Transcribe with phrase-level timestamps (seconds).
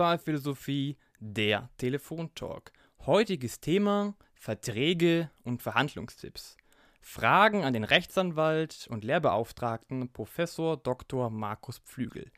[0.00, 2.72] Basketballphilosophie, der Telefontalk.
[3.04, 6.56] Heutiges Thema: Verträge und Verhandlungstipps.
[7.02, 11.28] Fragen an den Rechtsanwalt und Lehrbeauftragten Professor Dr.
[11.28, 12.30] Markus Pflügel.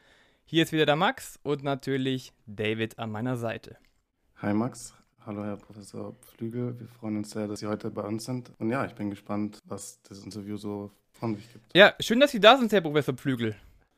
[0.44, 3.76] Hier ist wieder der Max und natürlich David an meiner Seite.
[4.38, 4.92] Hi Max,
[5.24, 6.80] hallo Herr Professor Pflügel.
[6.80, 8.50] Wir freuen uns sehr, dass Sie heute bei uns sind.
[8.58, 11.76] Und ja, ich bin gespannt, was das Interview so von sich gibt.
[11.76, 13.54] Ja, schön, dass Sie da sind, Herr Professor Pflügel.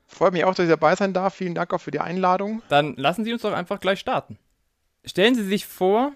[0.06, 1.34] Freut mich auch, dass ich dabei sein darf.
[1.34, 2.62] Vielen Dank auch für die Einladung.
[2.68, 4.38] Dann lassen Sie uns doch einfach gleich starten.
[5.04, 6.12] Stellen Sie sich vor,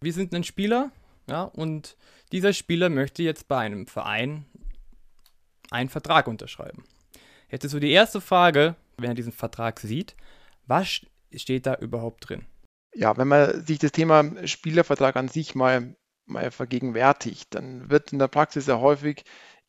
[0.00, 0.90] wir sind ein Spieler,
[1.28, 1.96] ja, und
[2.32, 4.46] dieser Spieler möchte jetzt bei einem Verein
[5.70, 6.84] einen Vertrag unterschreiben.
[7.50, 10.16] Jetzt ist so die erste Frage, wenn er diesen Vertrag sieht,
[10.66, 11.00] was
[11.34, 12.46] steht da überhaupt drin?
[12.94, 18.18] Ja, wenn man sich das Thema Spielervertrag an sich mal, mal vergegenwärtigt, dann wird in
[18.18, 19.24] der Praxis ja häufig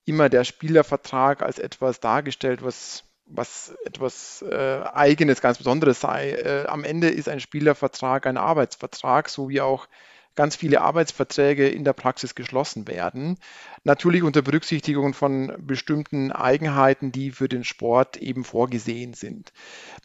[0.10, 6.32] immer der Spielervertrag als etwas dargestellt, was, was etwas äh, Eigenes, ganz Besonderes sei.
[6.32, 9.88] Äh, am Ende ist ein Spielervertrag ein Arbeitsvertrag, so wie auch
[10.36, 13.38] ganz viele Arbeitsverträge in der Praxis geschlossen werden.
[13.84, 19.52] Natürlich unter Berücksichtigung von bestimmten Eigenheiten, die für den Sport eben vorgesehen sind.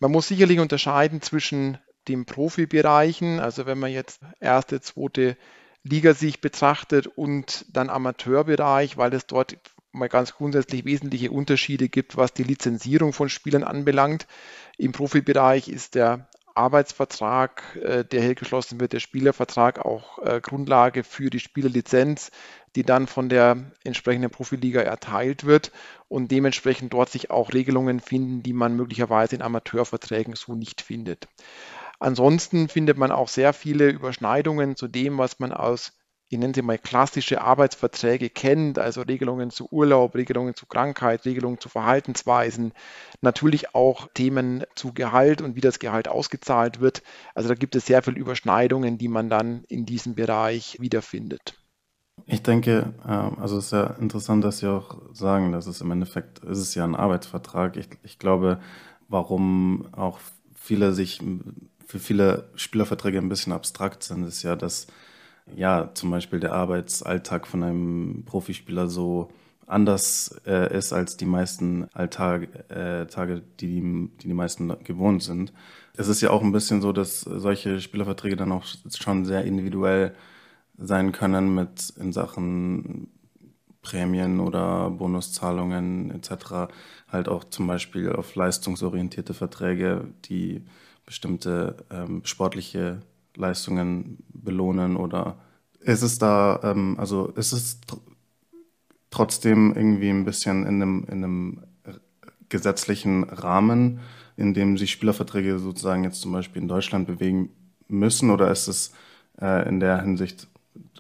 [0.00, 5.36] Man muss sicherlich unterscheiden zwischen den Profibereichen, also wenn man jetzt erste, zweite
[5.82, 9.56] Liga sich betrachtet und dann Amateurbereich, weil es dort
[9.94, 14.26] mal ganz grundsätzlich wesentliche Unterschiede gibt, was die Lizenzierung von Spielern anbelangt.
[14.76, 21.02] Im Profibereich ist der Arbeitsvertrag, äh, der hier geschlossen wird, der Spielervertrag auch äh, Grundlage
[21.02, 22.30] für die Spielerlizenz,
[22.76, 25.72] die dann von der entsprechenden Profiliga erteilt wird
[26.08, 31.28] und dementsprechend dort sich auch Regelungen finden, die man möglicherweise in Amateurverträgen so nicht findet.
[31.98, 35.92] Ansonsten findet man auch sehr viele Überschneidungen zu dem, was man aus
[36.28, 41.60] ich nenne sie mal klassische Arbeitsverträge kennt, also Regelungen zu Urlaub, Regelungen zu Krankheit, Regelungen
[41.60, 42.72] zu Verhaltensweisen,
[43.20, 47.02] natürlich auch Themen zu Gehalt und wie das Gehalt ausgezahlt wird.
[47.34, 51.54] Also da gibt es sehr viele Überschneidungen, die man dann in diesem Bereich wiederfindet.
[52.26, 55.90] Ich denke, ähm, also es ist ja interessant, dass Sie auch sagen, dass es im
[55.90, 57.76] Endeffekt ist es ja ein Arbeitsvertrag.
[57.76, 58.60] Ich, ich glaube,
[59.08, 60.18] warum auch
[60.54, 61.20] viele sich
[61.86, 64.86] für viele Spielerverträge ein bisschen abstrakt sind, ist ja, dass
[65.54, 69.30] ja, zum Beispiel der Arbeitsalltag von einem Profispieler so
[69.66, 73.80] anders äh, ist als die meisten Alltage, äh, Tage, die,
[74.20, 75.52] die die meisten gewohnt sind.
[75.96, 80.14] Es ist ja auch ein bisschen so, dass solche Spielerverträge dann auch schon sehr individuell
[80.76, 83.08] sein können mit in Sachen
[83.82, 86.72] Prämien oder Bonuszahlungen etc.
[87.08, 90.64] Halt auch zum Beispiel auf leistungsorientierte Verträge, die
[91.06, 93.02] bestimmte ähm, sportliche
[93.36, 95.36] Leistungen belohnen oder
[95.80, 97.98] ist es da, ähm, also ist es tr
[99.10, 101.60] trotzdem irgendwie ein bisschen in einem, in einem
[102.48, 104.00] gesetzlichen Rahmen,
[104.36, 107.50] in dem sich Spielerverträge sozusagen jetzt zum Beispiel in Deutschland bewegen
[107.88, 108.92] müssen oder ist es
[109.40, 110.48] äh, in der Hinsicht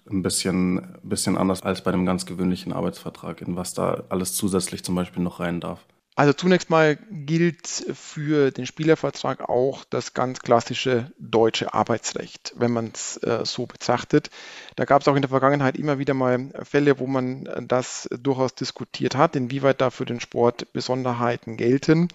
[0.08, 4.84] ein bisschen, bisschen anders als bei einem ganz gewöhnlichen Arbeitsvertrag, in was da alles zusätzlich
[4.84, 5.84] zum Beispiel noch rein darf?
[6.16, 12.92] Also zunächst mal gilt für den Spielervertrag auch das ganz klassische deutsche Arbeitsrecht, wenn man
[12.94, 14.30] es äh, so betrachtet.
[14.76, 18.54] Da gab es auch in der Vergangenheit immer wieder mal Fälle, wo man das durchaus
[18.54, 22.08] diskutiert hat, inwieweit da für den Sport Besonderheiten gelten.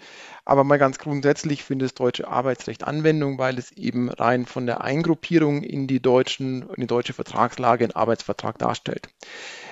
[0.46, 4.81] Aber mal ganz grundsätzlich findet das deutsche Arbeitsrecht Anwendung, weil es eben rein von der
[4.81, 9.10] Eingruppierung in die, deutschen, in die deutsche Vertragslage einen Arbeitsvertrag darstellt.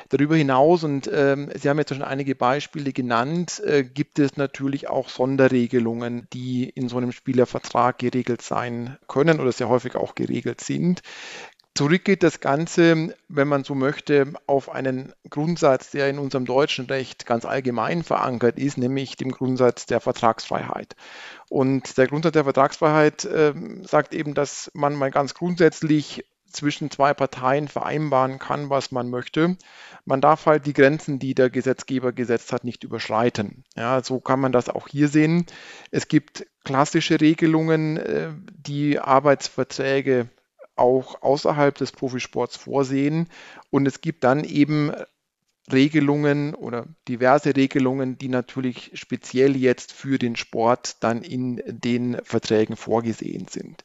[0.10, 4.90] Darüber hinaus, und ähm, Sie haben jetzt schon einige Beispiele genannt, äh, gibt es natürlich
[4.90, 10.62] auch Sonderregelungen, die in so einem Spielervertrag geregelt sein können oder sehr häufig auch geregelt
[10.62, 11.02] sind.
[11.78, 16.88] Zurück geht das Ganze, wenn man so möchte, auf einen Grundsatz, der in unserem deutschen
[16.88, 20.96] Recht ganz allgemein verankert ist, nämlich dem Grundsatz der Vertragsfreiheit.
[21.50, 23.54] Und der Grundsatz der Vertragsfreiheit äh,
[23.84, 29.58] sagt eben, dass man mal ganz grundsätzlich zwischen zwei Parteien vereinbaren kann, was man möchte.
[30.06, 33.64] Man darf halt die Grenzen, die der Gesetzgeber gesetzt hat, nicht überschreiten.
[33.76, 35.46] Ja, so kann man das auch hier sehen.
[35.92, 40.30] Es gibt klassische Regelungen, äh, die Arbeitsverträge
[40.76, 43.28] auch außerhalb des Profisports vorsehen.
[43.70, 44.92] Und es gibt dann eben
[45.72, 52.78] Regelungen oder diverse Regelungen, die natürlich speziell jetzt für den Sport dann in den Verträgen
[52.78, 53.84] vorgesehen sind.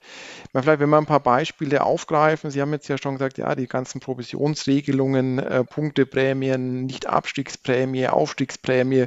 [0.52, 3.66] Vielleicht, wenn wir ein paar Beispiele aufgreifen, Sie haben jetzt ja schon gesagt, ja, die
[3.66, 9.06] ganzen Provisionsregelungen, äh, Punkteprämien, Nicht-Abstiegsprämie, Aufstiegsprämie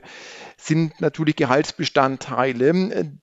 [0.57, 2.65] sind natürlich Gehaltsbestandteile,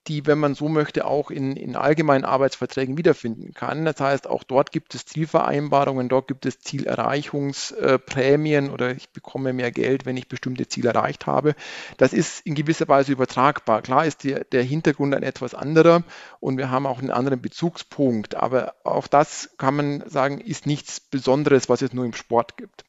[0.06, 3.84] die, wenn man so möchte, auch in, in allgemeinen Arbeitsverträgen wiederfinden kann.
[3.84, 9.52] Das heißt, auch dort gibt es Zielvereinbarungen, dort gibt es Zielerreichungsprämien oder ich bekomme bekomme
[9.52, 11.54] mehr Geld, wenn ich bestimmte Ziele erreicht habe.
[11.96, 13.82] Das ist in gewisser Weise übertragbar.
[13.82, 16.04] Klar ist die, der Hintergrund ein etwas anderer
[16.40, 21.00] und wir haben auch einen anderen Bezugspunkt, aber auch das kann man sagen, ist nichts
[21.00, 22.84] Besonderes, was es nur im Sport gibt.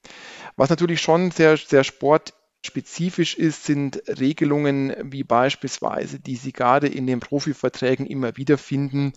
[0.56, 2.34] Was natürlich schon sehr, sehr Sport
[2.66, 9.14] spezifisch ist, sind Regelungen wie beispielsweise, die Sie gerade in den Profiverträgen immer wieder finden,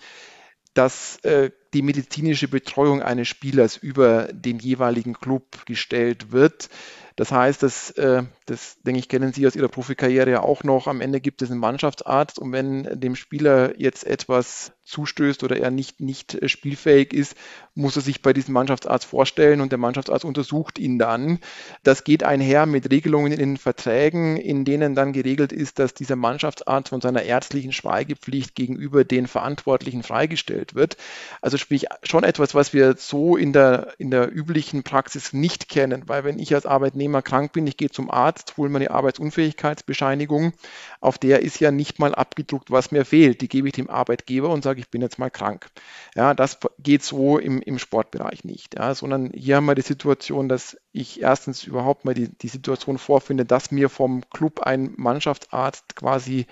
[0.75, 6.69] dass äh, die medizinische Betreuung eines Spielers über den jeweiligen Club gestellt wird.
[7.17, 10.87] Das heißt, das, äh, das denke ich, kennen Sie aus Ihrer Profikarriere ja auch noch.
[10.87, 15.71] Am Ende gibt es einen Mannschaftsarzt und wenn dem Spieler jetzt etwas zustößt oder er
[15.71, 17.35] nicht, nicht äh, spielfähig ist,
[17.75, 21.39] muss er sich bei diesem Mannschaftsarzt vorstellen und der Mannschaftsarzt untersucht ihn dann.
[21.83, 26.17] Das geht einher mit Regelungen in den Verträgen, in denen dann geregelt ist, dass dieser
[26.17, 30.99] Mannschaftsarzt von seiner ärztlichen Schweigepflicht gegenüber den Verantwortlichen freigestellt wird.
[31.41, 36.05] Also sprich schon etwas, was wir so in der, in der üblichen Praxis nicht kennen,
[36.07, 40.53] weil wenn ich als Arbeitnehmer krank bin, ich gehe zum Arzt, hole meine Arbeitsunfähigkeitsbescheinigung,
[41.01, 43.41] auf der ist ja nicht mal abgedruckt, was mir fehlt.
[43.41, 45.69] Die gebe ich dem Arbeitgeber und sage, ich bin jetzt mal krank.
[46.15, 50.49] Ja, das geht so im, im Sportbereich nicht, ja, sondern hier haben wir die Situation,
[50.49, 55.97] dass ich erstens überhaupt mal die, die Situation vorfinde, dass mir vom Club ein Mannschaftsarzt
[55.97, 56.47] quasi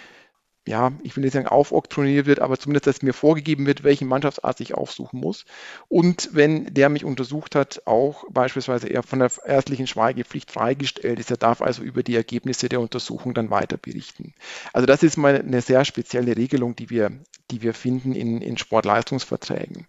[0.66, 4.61] ja, ich will nicht sagen aufoktroniert wird, aber zumindest, dass mir vorgegeben wird, welchen Mannschaftsarzt
[4.62, 5.44] ich aufsuchen muss.
[5.88, 11.31] Und wenn der mich untersucht hat, auch beispielsweise er von der ärztlichen Schweigepflicht freigestellt ist.
[11.31, 14.32] Er darf also über die Ergebnisse der Untersuchung dann weiter berichten.
[14.72, 17.11] Also das ist mal eine sehr spezielle Regelung, die wir,
[17.50, 19.87] die wir finden in, in Sportleistungsverträgen.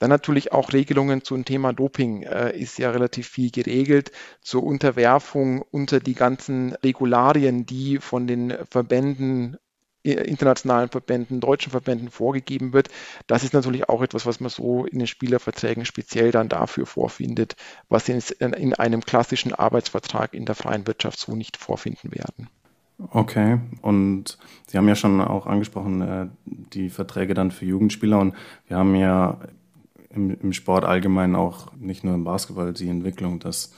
[0.00, 5.62] Dann natürlich auch Regelungen zum Thema Doping äh, ist ja relativ viel geregelt, zur Unterwerfung
[5.70, 9.56] unter die ganzen Regularien, die von den Verbänden
[10.12, 12.88] internationalen Verbänden, deutschen Verbänden vorgegeben wird.
[13.26, 17.56] Das ist natürlich auch etwas, was man so in den Spielerverträgen speziell dann dafür vorfindet,
[17.88, 22.48] was in, in einem klassischen Arbeitsvertrag in der freien Wirtschaft so nicht vorfinden werden.
[23.10, 28.34] Okay, und Sie haben ja schon auch angesprochen, äh, die Verträge dann für Jugendspieler und
[28.68, 29.38] wir haben ja
[30.08, 33.74] im, im Sport allgemein auch nicht nur im Basketball die Entwicklung, dass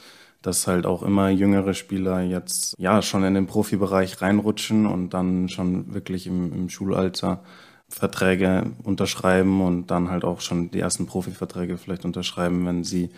[0.48, 5.50] dass halt auch immer jüngere Spieler jetzt ja schon in den Profibereich reinrutschen und dann
[5.50, 7.42] schon wirklich im, im Schulalter
[7.90, 13.10] Verträge unterschreiben und dann halt auch schon die ersten Profiverträge vielleicht unterschreiben, wenn sie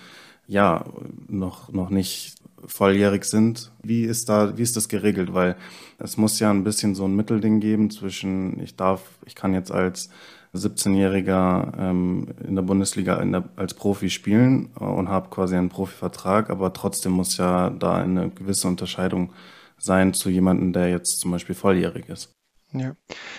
[0.48, 0.84] ja
[1.28, 2.34] noch, noch nicht
[2.64, 3.70] volljährig sind.
[3.80, 5.32] Wie ist da, wie ist das geregelt?
[5.32, 5.54] Weil
[5.98, 9.70] es muss ja ein bisschen so ein Mittelding geben zwischen, ich darf, ich kann jetzt
[9.70, 10.10] als
[10.54, 16.50] 17-Jähriger ähm, in der Bundesliga in der, als Profi spielen und habe quasi einen Profivertrag,
[16.50, 19.32] aber trotzdem muss ja da eine gewisse Unterscheidung
[19.78, 22.30] sein zu jemandem, der jetzt zum Beispiel volljährig ist.
[22.72, 22.94] Ja,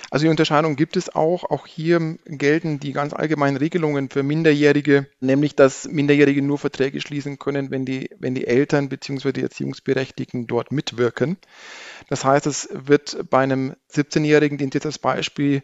[0.10, 1.46] also die Unterscheidung gibt es auch.
[1.46, 7.40] Auch hier gelten die ganz allgemeinen Regelungen für Minderjährige, nämlich dass Minderjährige nur Verträge schließen
[7.40, 9.31] können, wenn die, wenn die Eltern bzw.
[9.31, 11.38] die Erziehungsberechtigten dort mitwirken.
[12.10, 15.63] Das heißt, es wird bei einem 17-Jährigen, den jetzt als Beispiel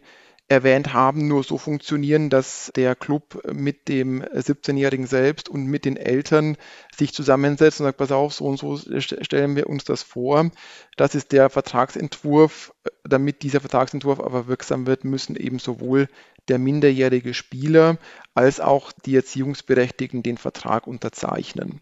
[0.50, 5.98] erwähnt haben, nur so funktionieren, dass der Club mit dem 17-Jährigen selbst und mit den
[5.98, 6.56] Eltern
[6.96, 10.50] sich zusammensetzt und sagt, pass auf, so und so stellen wir uns das vor.
[10.96, 12.74] Das ist der Vertragsentwurf.
[13.04, 16.08] Damit dieser Vertragsentwurf aber wirksam wird, müssen eben sowohl
[16.48, 17.98] der minderjährige Spieler
[18.34, 21.82] als auch die Erziehungsberechtigten den Vertrag unterzeichnen.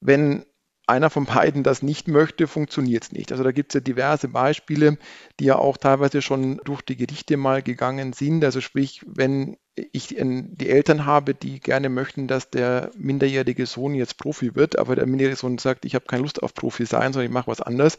[0.00, 0.44] Wenn
[0.90, 3.32] einer von beiden das nicht möchte, funktioniert es nicht.
[3.32, 4.98] Also da gibt es ja diverse Beispiele,
[5.38, 8.44] die ja auch teilweise schon durch die Gerichte mal gegangen sind.
[8.44, 9.56] Also sprich, wenn
[9.92, 14.96] ich die Eltern habe, die gerne möchten, dass der minderjährige Sohn jetzt Profi wird, aber
[14.96, 17.60] der minderjährige Sohn sagt, ich habe keine Lust auf Profi sein, sondern ich mache was
[17.60, 17.98] anderes,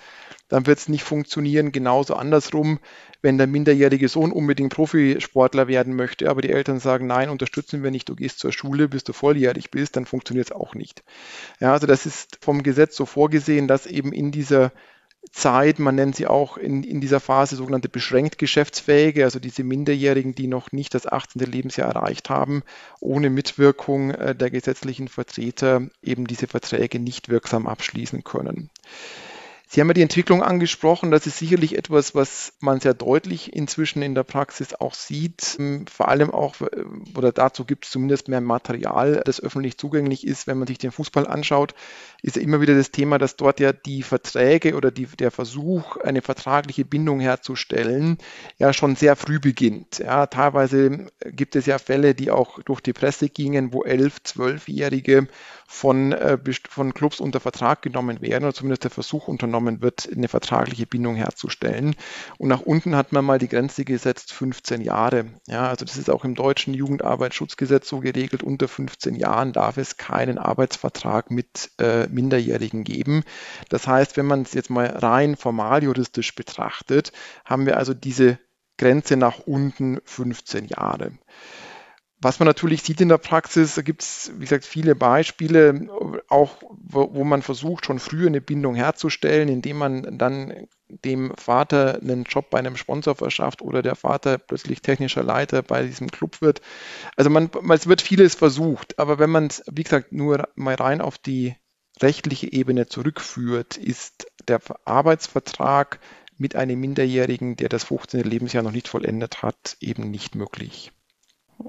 [0.50, 1.72] dann wird es nicht funktionieren.
[1.72, 2.80] Genauso andersrum,
[3.22, 7.92] wenn der minderjährige Sohn unbedingt Profisportler werden möchte, aber die Eltern sagen, nein, unterstützen wir
[7.92, 11.04] nicht, du gehst zur Schule, bis du volljährig bist, dann funktioniert es auch nicht.
[11.60, 14.72] Ja, also das ist vom Gesetz so vorgesehen, dass eben in dieser
[15.32, 20.34] Zeit, man nennt sie auch in, in dieser Phase sogenannte beschränkt Geschäftsfähige, also diese Minderjährigen,
[20.34, 21.42] die noch nicht das 18.
[21.42, 22.64] Lebensjahr erreicht haben,
[23.00, 28.70] ohne Mitwirkung äh, der gesetzlichen Vertreter eben diese Verträge nicht wirksam abschließen können.
[29.74, 31.12] Sie haben ja die Entwicklung angesprochen.
[31.12, 35.56] Das ist sicherlich etwas, was man sehr deutlich inzwischen in der Praxis auch sieht.
[35.60, 36.84] Ähm, vor allem auch, äh,
[37.16, 40.46] oder dazu gibt es zumindest mehr Material, das öffentlich zugänglich ist.
[40.46, 41.74] Wenn man sich den Fußball anschaut,
[42.22, 45.96] ist ja immer wieder das Thema, dass dort ja die Verträge oder die, der Versuch,
[45.96, 48.18] eine vertragliche Bindung herzustellen,
[48.58, 50.00] ja schon sehr früh beginnt.
[50.00, 55.30] Ja, teilweise gibt es ja Fälle, die auch durch die Presse gingen, wo elf, zwölfjährige
[55.66, 56.38] von, äh,
[56.68, 60.86] von Clubs unter Vertrag genommen werden oder zumindest der Versuch unternommen genommen wird, eine vertragliche
[60.86, 61.96] Bindung herzustellen.
[62.38, 65.26] Und nach unten hat man mal die Grenze gesetzt, 15 Jahre.
[65.48, 68.44] Ja, also das ist auch im deutschen Jugendarbeitsschutzgesetz so geregelt.
[68.44, 73.24] Unter 15 Jahren darf es keinen Arbeitsvertrag mit äh, Minderjährigen geben.
[73.70, 77.12] Das heißt, wenn man es jetzt mal rein formal juristisch betrachtet,
[77.46, 78.40] haben wir also diese
[78.78, 81.12] Grenze nach unten 15 Jahre.
[82.24, 85.88] Was man natürlich sieht in der Praxis, da gibt es, wie gesagt, viele Beispiele,
[86.30, 92.00] auch wo, wo, man versucht, schon früher eine Bindung herzustellen, indem man dann dem Vater
[92.00, 96.42] einen Job bei einem Sponsor verschafft oder der Vater plötzlich technischer Leiter bei diesem Club
[96.42, 96.62] wird.
[97.16, 101.02] Also man, es wird vieles versucht, aber wenn man es, wie gesagt, nur mal rein
[101.02, 101.56] auf die
[102.02, 106.00] rechtliche Ebene zurückführt, ist der Arbeitsvertrag
[106.38, 108.22] mit einem Minderjährigen, der das 15.
[108.22, 110.92] Lebensjahr noch nicht vollendet hat, eben nicht möglich.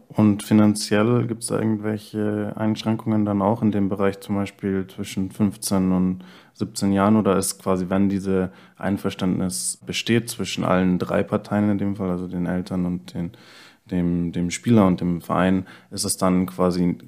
[0.09, 5.93] Und finanziell gibt es irgendwelche Einschränkungen dann auch in dem Bereich, zum Beispiel zwischen 15
[5.93, 7.17] und 17 Jahren?
[7.17, 12.29] Oder ist quasi, wenn diese Einverständnis besteht zwischen allen drei Parteien in dem Fall, also
[12.29, 13.33] den Eltern und den,
[13.91, 16.99] dem, dem Spieler und dem Verein, ist es dann quasi,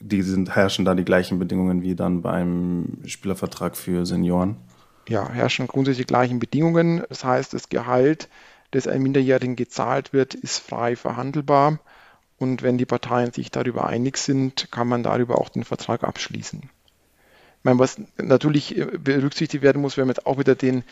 [0.00, 4.56] die sind, herrschen da die gleichen Bedingungen wie dann beim Spielervertrag für Senioren?
[5.08, 7.02] Ja, herrschen grundsätzlich die gleichen Bedingungen.
[7.08, 8.28] Das heißt, das Gehalt
[8.70, 11.78] das einem Minderjährigen gezahlt wird, ist frei verhandelbar.
[12.38, 16.60] Und wenn die Parteien sich darüber einig sind, kann man darüber auch den Vertrag abschließen.
[16.62, 20.84] Ich meine, was natürlich berücksichtigt werden muss, wenn wir jetzt auch wieder den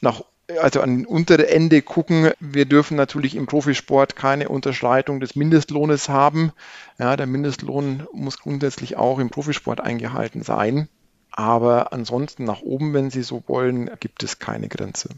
[0.00, 0.22] nach
[0.60, 2.30] also an den unteren Ende gucken.
[2.40, 6.52] Wir dürfen natürlich im Profisport keine Unterschreitung des Mindestlohnes haben.
[6.98, 10.88] Ja, der Mindestlohn muss grundsätzlich auch im Profisport eingehalten sein.
[11.30, 15.08] Aber ansonsten nach oben, wenn Sie so wollen, gibt es keine Grenze.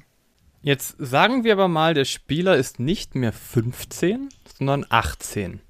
[0.64, 5.60] Jetzt sagen wir aber mal, der Spieler ist nicht mehr 15, sondern 18.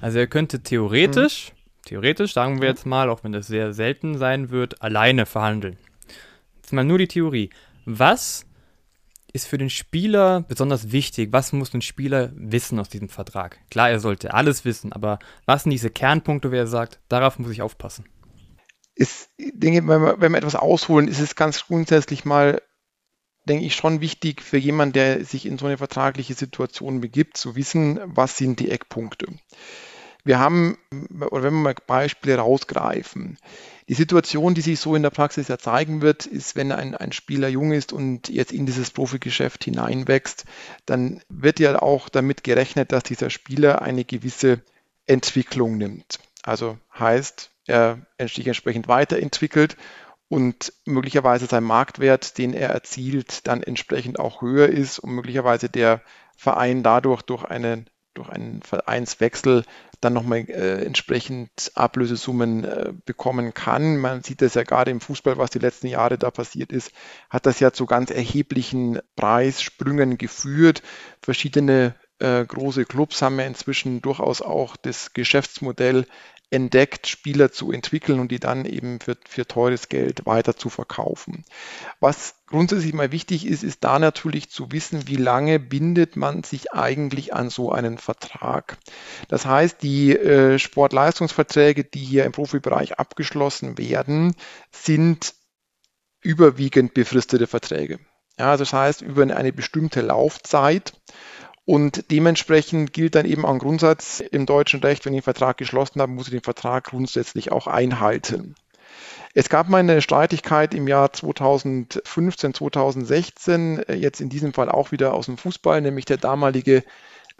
[0.00, 1.86] Also er könnte theoretisch, mhm.
[1.86, 5.76] theoretisch sagen wir jetzt mal, auch wenn das sehr selten sein wird, alleine verhandeln.
[6.54, 7.50] Jetzt mal nur die Theorie.
[7.84, 8.46] Was
[9.32, 11.32] ist für den Spieler besonders wichtig?
[11.32, 13.58] Was muss ein Spieler wissen aus diesem Vertrag?
[13.72, 17.62] Klar, er sollte alles wissen, aber was sind diese Kernpunkte, wer sagt, darauf muss ich
[17.62, 18.04] aufpassen?
[18.94, 22.62] Ist, denke, wenn wir, wenn wir etwas ausholen, ist es ganz grundsätzlich mal
[23.48, 27.56] denke ich, schon wichtig für jemanden, der sich in so eine vertragliche Situation begibt, zu
[27.56, 29.26] wissen, was sind die Eckpunkte.
[30.24, 30.76] Wir haben,
[31.30, 33.38] oder wenn wir mal Beispiele rausgreifen,
[33.88, 37.12] die Situation, die sich so in der Praxis ja zeigen wird, ist, wenn ein, ein
[37.12, 40.44] Spieler jung ist und jetzt in dieses Profigeschäft hineinwächst,
[40.84, 44.60] dann wird ja auch damit gerechnet, dass dieser Spieler eine gewisse
[45.06, 46.18] Entwicklung nimmt.
[46.42, 49.76] Also heißt, er sich entsprechend weiterentwickelt
[50.28, 56.02] und möglicherweise sein Marktwert, den er erzielt, dann entsprechend auch höher ist und möglicherweise der
[56.36, 59.64] Verein dadurch durch einen, durch einen Vereinswechsel
[60.00, 63.96] dann nochmal äh, entsprechend Ablösesummen äh, bekommen kann.
[63.96, 66.92] Man sieht das ja gerade im Fußball, was die letzten Jahre da passiert ist,
[67.30, 70.82] hat das ja zu ganz erheblichen Preissprüngen geführt.
[71.20, 76.06] Verschiedene äh, große Clubs haben ja inzwischen durchaus auch das Geschäftsmodell
[76.50, 81.44] entdeckt, Spieler zu entwickeln und die dann eben für, für teures Geld weiter zu verkaufen.
[82.00, 86.72] Was grundsätzlich mal wichtig ist, ist da natürlich zu wissen, wie lange bindet man sich
[86.72, 88.78] eigentlich an so einen Vertrag.
[89.28, 94.34] Das heißt, die äh, Sportleistungsverträge, die hier im Profibereich abgeschlossen werden,
[94.72, 95.34] sind
[96.22, 98.00] überwiegend befristete Verträge.
[98.38, 100.92] Ja, das heißt, über eine bestimmte Laufzeit.
[101.68, 106.00] Und dementsprechend gilt dann eben ein Grundsatz im deutschen Recht, wenn ich einen Vertrag geschlossen
[106.00, 108.54] habe, muss ich den Vertrag grundsätzlich auch einhalten.
[109.34, 115.12] Es gab mal eine Streitigkeit im Jahr 2015, 2016, jetzt in diesem Fall auch wieder
[115.12, 116.84] aus dem Fußball, nämlich der damalige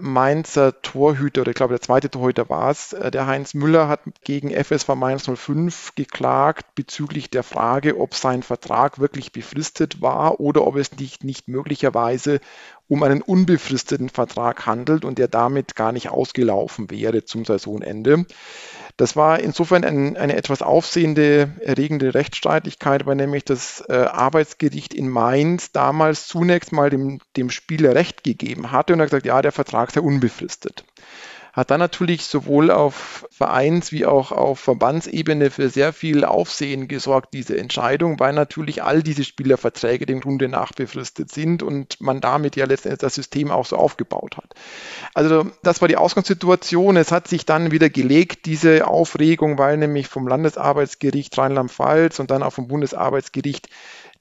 [0.00, 4.00] Mainzer Torhüter, oder ich glaube der zweite Torhüter war es, äh, der Heinz Müller hat
[4.22, 10.68] gegen FSV Mainz 05 geklagt bezüglich der Frage, ob sein Vertrag wirklich befristet war oder
[10.68, 12.38] ob es nicht, nicht möglicherweise
[12.88, 18.24] um einen unbefristeten Vertrag handelt und der damit gar nicht ausgelaufen wäre zum Saisonende.
[18.96, 25.08] Das war insofern ein, eine etwas aufsehende, erregende Rechtsstreitigkeit, weil nämlich das äh, Arbeitsgericht in
[25.08, 29.52] Mainz damals zunächst mal dem, dem Spieler Recht gegeben hatte und hat gesagt, ja, der
[29.52, 30.84] Vertrag sei unbefristet
[31.58, 37.34] hat dann natürlich sowohl auf Vereins- wie auch auf Verbandsebene für sehr viel Aufsehen gesorgt,
[37.34, 42.54] diese Entscheidung, weil natürlich all diese Spielerverträge dem Grunde nach befristet sind und man damit
[42.54, 44.54] ja letztendlich das System auch so aufgebaut hat.
[45.14, 46.96] Also das war die Ausgangssituation.
[46.96, 52.44] Es hat sich dann wieder gelegt, diese Aufregung, weil nämlich vom Landesarbeitsgericht Rheinland-Pfalz und dann
[52.44, 53.68] auch vom Bundesarbeitsgericht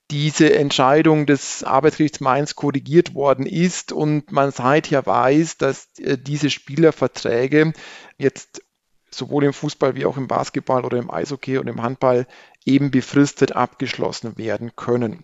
[0.09, 6.49] diese Entscheidung des Arbeitsgerichts Mainz korrigiert worden ist und man seither weiß, dass äh, diese
[6.49, 7.73] Spielerverträge
[8.17, 8.61] jetzt
[9.09, 12.27] sowohl im Fußball wie auch im Basketball oder im Eishockey und im Handball
[12.65, 15.23] eben befristet abgeschlossen werden können.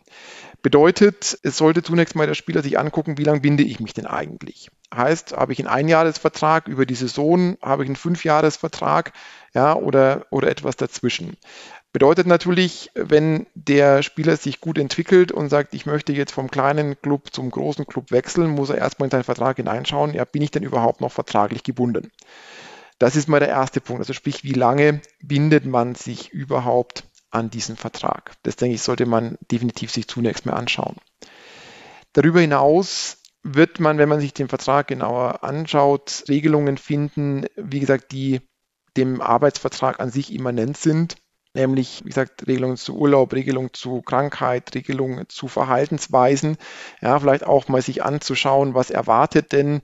[0.61, 4.05] Bedeutet, es sollte zunächst mal der Spieler sich angucken, wie lange binde ich mich denn
[4.05, 4.69] eigentlich?
[4.95, 9.11] Heißt, habe ich einen Einjahresvertrag über die Saison, habe ich einen Fünfjahresvertrag,
[9.53, 11.35] ja, oder, oder etwas dazwischen.
[11.93, 16.99] Bedeutet natürlich, wenn der Spieler sich gut entwickelt und sagt, ich möchte jetzt vom kleinen
[16.99, 20.49] Club zum großen Club wechseln, muss er erstmal in seinen Vertrag hineinschauen, ja, bin ich
[20.49, 22.11] denn überhaupt noch vertraglich gebunden?
[22.97, 24.01] Das ist mal der erste Punkt.
[24.01, 28.33] Also sprich, wie lange bindet man sich überhaupt an diesen Vertrag?
[28.41, 30.97] Das denke ich, sollte man definitiv sich zunächst mal anschauen.
[32.13, 38.11] Darüber hinaus wird man, wenn man sich den Vertrag genauer anschaut, Regelungen finden, wie gesagt,
[38.13, 38.41] die
[38.97, 41.17] dem Arbeitsvertrag an sich immanent sind,
[41.53, 46.57] nämlich, wie gesagt, Regelungen zu Urlaub, Regelungen zu Krankheit, Regelungen zu Verhaltensweisen,
[47.01, 49.81] ja, vielleicht auch mal sich anzuschauen, was erwartet denn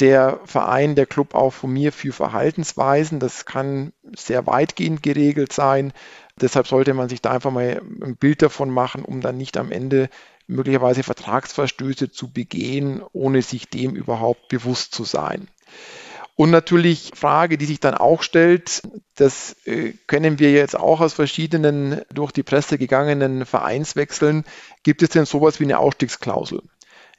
[0.00, 3.20] der Verein, der Club auch von mir für Verhaltensweisen.
[3.20, 5.92] Das kann sehr weitgehend geregelt sein.
[6.40, 9.70] Deshalb sollte man sich da einfach mal ein Bild davon machen, um dann nicht am
[9.70, 10.08] Ende
[10.48, 15.48] möglicherweise Vertragsverstöße zu begehen, ohne sich dem überhaupt bewusst zu sein.
[16.34, 18.82] Und natürlich Frage, die sich dann auch stellt,
[19.16, 24.44] das äh, kennen wir jetzt auch aus verschiedenen durch die Presse gegangenen Vereinswechseln,
[24.82, 26.62] gibt es denn sowas wie eine Ausstiegsklausel?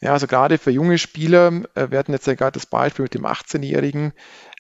[0.02, 3.14] Ja, also gerade für junge Spieler, äh, wir hatten jetzt ja gerade das Beispiel mit
[3.14, 4.14] dem 18-Jährigen,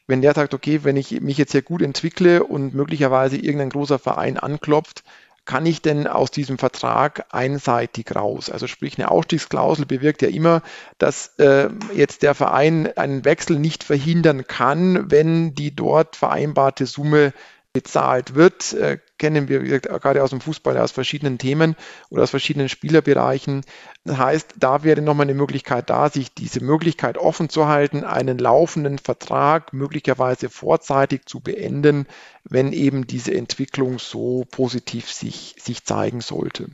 [0.07, 3.99] wenn der sagt, okay, wenn ich mich jetzt hier gut entwickle und möglicherweise irgendein großer
[3.99, 5.03] Verein anklopft,
[5.45, 8.49] kann ich denn aus diesem Vertrag einseitig raus?
[8.49, 10.61] Also sprich, eine Ausstiegsklausel bewirkt ja immer,
[10.97, 17.33] dass äh, jetzt der Verein einen Wechsel nicht verhindern kann, wenn die dort vereinbarte Summe
[17.73, 21.75] bezahlt wird, äh, kennen wir gerade aus dem Fußball aus verschiedenen Themen
[22.09, 23.61] oder aus verschiedenen Spielerbereichen.
[24.05, 28.37] Das heißt, da wäre nochmal eine Möglichkeit da, sich diese Möglichkeit offen zu halten, einen
[28.37, 32.05] laufenden Vertrag möglicherweise vorzeitig zu beenden,
[32.43, 36.67] wenn eben diese Entwicklung so positiv sich, sich zeigen sollte.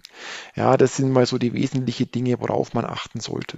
[0.56, 3.58] Ja, das sind mal so die wesentlichen Dinge, worauf man achten sollte.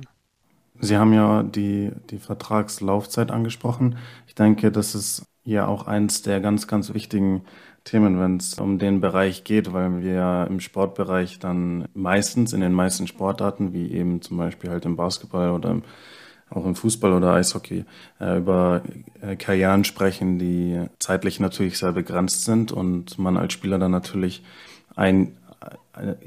[0.80, 3.98] Sie haben ja die, die Vertragslaufzeit angesprochen.
[4.28, 7.44] Ich denke, das ist ja auch eins der ganz, ganz wichtigen
[7.84, 12.74] Themen, wenn es um den Bereich geht, weil wir im Sportbereich dann meistens in den
[12.74, 15.84] meisten Sportarten, wie eben zum Beispiel halt im Basketball oder im,
[16.50, 17.86] auch im Fußball oder Eishockey,
[18.20, 18.84] äh, über
[19.22, 24.44] äh, Karrieren sprechen, die zeitlich natürlich sehr begrenzt sind und man als Spieler dann natürlich
[24.96, 25.38] ein,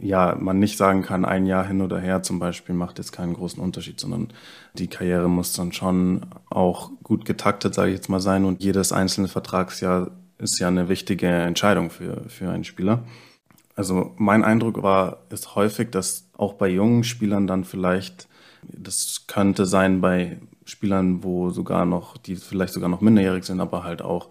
[0.01, 3.35] ja, man nicht sagen kann, ein Jahr hin oder her zum Beispiel macht jetzt keinen
[3.35, 4.29] großen Unterschied, sondern
[4.75, 8.93] die Karriere muss dann schon auch gut getaktet, sage ich jetzt mal, sein und jedes
[8.93, 13.05] einzelne Vertragsjahr ist ja eine wichtige Entscheidung für, für einen Spieler.
[13.77, 18.29] Also mein Eindruck war, ist häufig, dass auch bei jungen Spielern dann vielleicht,
[18.63, 23.83] das könnte sein bei Spielern, wo sogar noch, die vielleicht sogar noch minderjährig sind, aber
[23.83, 24.29] halt auch,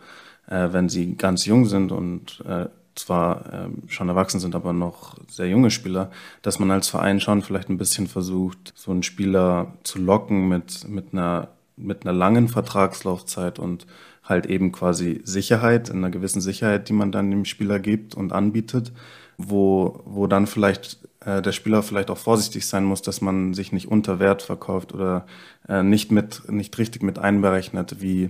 [0.47, 5.15] äh, wenn sie ganz jung sind und äh, zwar ähm, schon erwachsen sind, aber noch
[5.29, 9.73] sehr junge Spieler, dass man als Verein schon vielleicht ein bisschen versucht, so einen Spieler
[9.83, 13.87] zu locken mit, mit einer, mit einer langen Vertragslaufzeit und
[14.23, 18.31] halt eben quasi Sicherheit, in einer gewissen Sicherheit, die man dann dem Spieler gibt und
[18.31, 18.93] anbietet,
[19.37, 23.71] wo, wo dann vielleicht äh, der Spieler vielleicht auch vorsichtig sein muss, dass man sich
[23.71, 25.25] nicht unter Wert verkauft oder
[25.67, 28.29] äh, nicht mit, nicht richtig mit einberechnet, wie,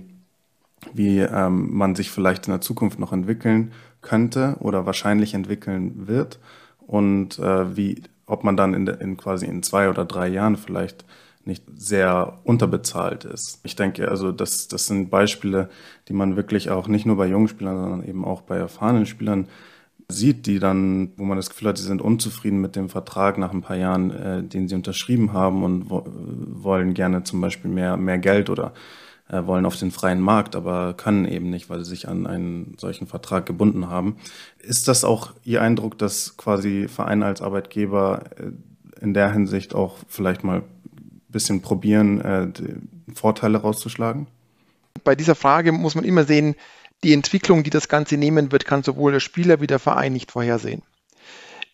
[0.92, 3.72] wie ähm, man sich vielleicht in der Zukunft noch entwickeln
[4.04, 6.38] könnte oder wahrscheinlich entwickeln wird
[6.86, 11.04] und äh, wie, ob man dann in, in quasi in zwei oder drei Jahren vielleicht
[11.46, 13.60] nicht sehr unterbezahlt ist.
[13.64, 15.68] Ich denke, also das, das sind Beispiele,
[16.08, 19.48] die man wirklich auch nicht nur bei jungen Spielern, sondern eben auch bei erfahrenen Spielern
[20.08, 23.52] sieht, die dann, wo man das Gefühl hat, sie sind unzufrieden mit dem Vertrag nach
[23.52, 27.96] ein paar Jahren, äh, den sie unterschrieben haben und wo, wollen gerne zum Beispiel mehr,
[27.96, 28.72] mehr Geld oder
[29.28, 33.06] wollen auf den freien Markt, aber können eben nicht, weil sie sich an einen solchen
[33.06, 34.16] Vertrag gebunden haben.
[34.58, 39.96] Ist das auch Ihr Eindruck, dass quasi Vereine als Arbeitgeber äh, in der Hinsicht auch
[40.08, 42.48] vielleicht mal ein bisschen probieren, äh,
[43.14, 44.26] Vorteile rauszuschlagen?
[45.02, 46.54] Bei dieser Frage muss man immer sehen,
[47.02, 50.30] die Entwicklung, die das Ganze nehmen wird, kann sowohl der Spieler wie der Verein nicht
[50.30, 50.82] vorhersehen.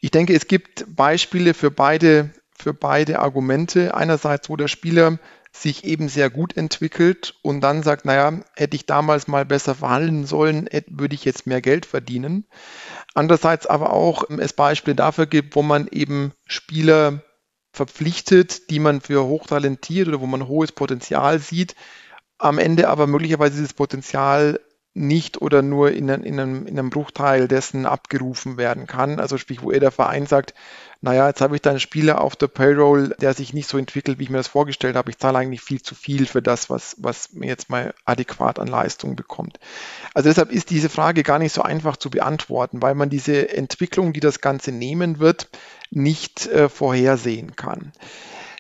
[0.01, 3.95] Ich denke, es gibt Beispiele für beide, für beide Argumente.
[3.95, 5.19] Einerseits, wo der Spieler
[5.53, 10.25] sich eben sehr gut entwickelt und dann sagt, naja, hätte ich damals mal besser verhandeln
[10.25, 12.47] sollen, würde ich jetzt mehr Geld verdienen.
[13.15, 17.23] Andererseits aber auch es Beispiele dafür gibt, wo man eben Spieler
[17.73, 21.75] verpflichtet, die man für hochtalentiert oder wo man hohes Potenzial sieht,
[22.39, 24.61] am Ende aber möglicherweise dieses Potenzial
[24.93, 29.21] nicht oder nur in, in, einem, in einem Bruchteil dessen abgerufen werden kann.
[29.21, 30.55] Also sprich, wo er der Verein sagt,
[31.03, 34.19] naja, jetzt habe ich da einen Spieler auf der Payroll, der sich nicht so entwickelt,
[34.19, 35.11] wie ich mir das vorgestellt habe.
[35.11, 38.69] Ich zahle eigentlich viel zu viel für das, was, was mir jetzt mal adäquat an
[38.69, 39.59] Leistung bekommt.
[40.13, 44.13] Also deshalb ist diese Frage gar nicht so einfach zu beantworten, weil man diese Entwicklung,
[44.13, 45.49] die das Ganze nehmen wird,
[45.91, 47.93] nicht äh, vorhersehen kann.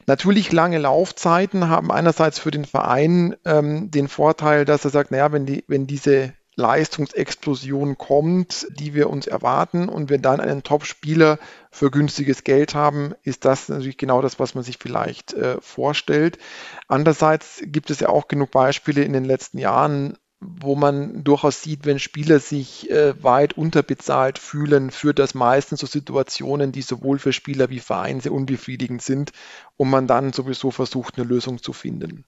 [0.07, 5.31] Natürlich lange Laufzeiten haben einerseits für den Verein ähm, den Vorteil, dass er sagt, naja,
[5.31, 11.38] wenn, die, wenn diese Leistungsexplosion kommt, die wir uns erwarten und wir dann einen Top-Spieler
[11.70, 16.38] für günstiges Geld haben, ist das natürlich genau das, was man sich vielleicht äh, vorstellt.
[16.87, 21.85] Andererseits gibt es ja auch genug Beispiele in den letzten Jahren, wo man durchaus sieht,
[21.85, 27.35] wenn Spieler sich äh, weit unterbezahlt fühlen, führt das meistens zu Situationen, die sowohl für
[27.35, 29.33] Spieler wie Verein sehr unbefriedigend sind
[29.76, 32.24] und man dann sowieso versucht, eine Lösung zu finden.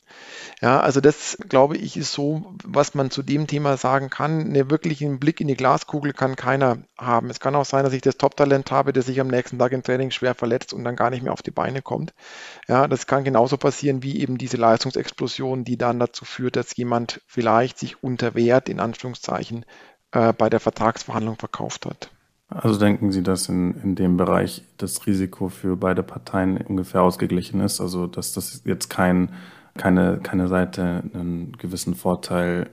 [0.61, 4.41] Ja, also das, glaube ich, ist so, was man zu dem Thema sagen kann.
[4.41, 7.31] Einen wirklichen Blick in die Glaskugel kann keiner haben.
[7.31, 9.83] Es kann auch sein, dass ich das Top-Talent habe, der sich am nächsten Tag im
[9.83, 12.15] Training schwer verletzt und dann gar nicht mehr auf die Beine kommt.
[12.69, 17.21] Ja, das kann genauso passieren wie eben diese Leistungsexplosion, die dann dazu führt, dass jemand
[17.27, 19.65] vielleicht sich unter Wert, in Anführungszeichen,
[20.11, 22.11] äh, bei der Vertragsverhandlung verkauft hat.
[22.49, 27.61] Also denken Sie, dass in, in dem Bereich das Risiko für beide Parteien ungefähr ausgeglichen
[27.61, 27.81] ist?
[27.81, 29.31] Also dass das jetzt kein,
[29.79, 32.69] keine, keine Seite einen gewissen Vorteil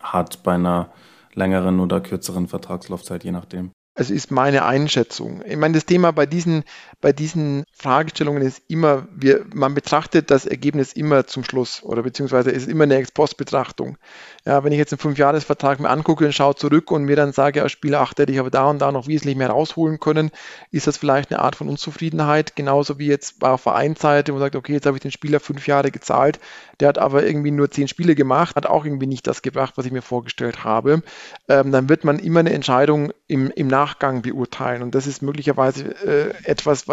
[0.00, 0.90] hat bei einer
[1.34, 3.70] längeren oder kürzeren Vertragslaufzeit, je nachdem?
[3.94, 5.42] Es ist meine Einschätzung.
[5.46, 6.64] Ich meine, das Thema bei diesen,
[7.02, 12.50] bei diesen Fragestellungen ist immer, wir, man betrachtet das Ergebnis immer zum Schluss oder beziehungsweise
[12.52, 13.98] ist immer eine Ex-Post-Betrachtung.
[14.46, 17.62] Ja, wenn ich jetzt einen Fünfjahresvertrag mir angucke und schaue zurück und mir dann sage,
[17.62, 20.30] als Spieler, ach, hätte ich aber da und da noch wesentlich mehr rausholen können,
[20.70, 22.54] ist das vielleicht eine Art von Unzufriedenheit.
[22.54, 25.66] Genauso wie jetzt bei Vereinsseite, wo man sagt, okay, jetzt habe ich den Spieler fünf
[25.66, 26.38] Jahre gezahlt,
[26.80, 29.86] der hat aber irgendwie nur zehn Spiele gemacht, hat auch irgendwie nicht das gebracht, was
[29.86, 31.02] ich mir vorgestellt habe.
[31.48, 34.82] Ähm, dann wird man immer eine Entscheidung im, im Nachgang beurteilen.
[34.82, 36.91] Und das ist möglicherweise äh, etwas, was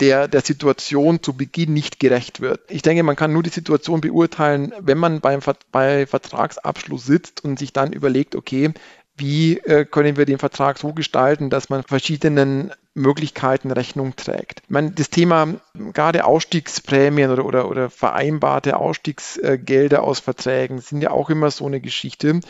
[0.00, 2.60] der, der Situation zu Beginn nicht gerecht wird.
[2.70, 5.40] Ich denke, man kann nur die Situation beurteilen, wenn man beim,
[5.72, 8.72] bei Vertragsabschluss sitzt und sich dann überlegt, okay,
[9.16, 14.62] wie äh, können wir den Vertrag so gestalten, dass man verschiedenen Möglichkeiten Rechnung trägt.
[14.64, 15.54] Ich meine, das Thema
[15.92, 21.80] gerade Ausstiegsprämien oder, oder, oder vereinbarte Ausstiegsgelder aus Verträgen sind ja auch immer so eine
[21.80, 22.40] Geschichte.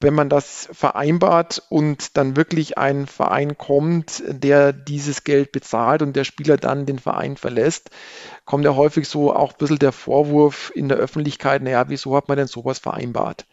[0.00, 6.14] Wenn man das vereinbart und dann wirklich ein Verein kommt, der dieses Geld bezahlt und
[6.14, 7.90] der Spieler dann den Verein verlässt,
[8.44, 12.28] kommt ja häufig so auch ein bisschen der Vorwurf in der Öffentlichkeit, naja, wieso hat
[12.28, 13.46] man denn sowas vereinbart?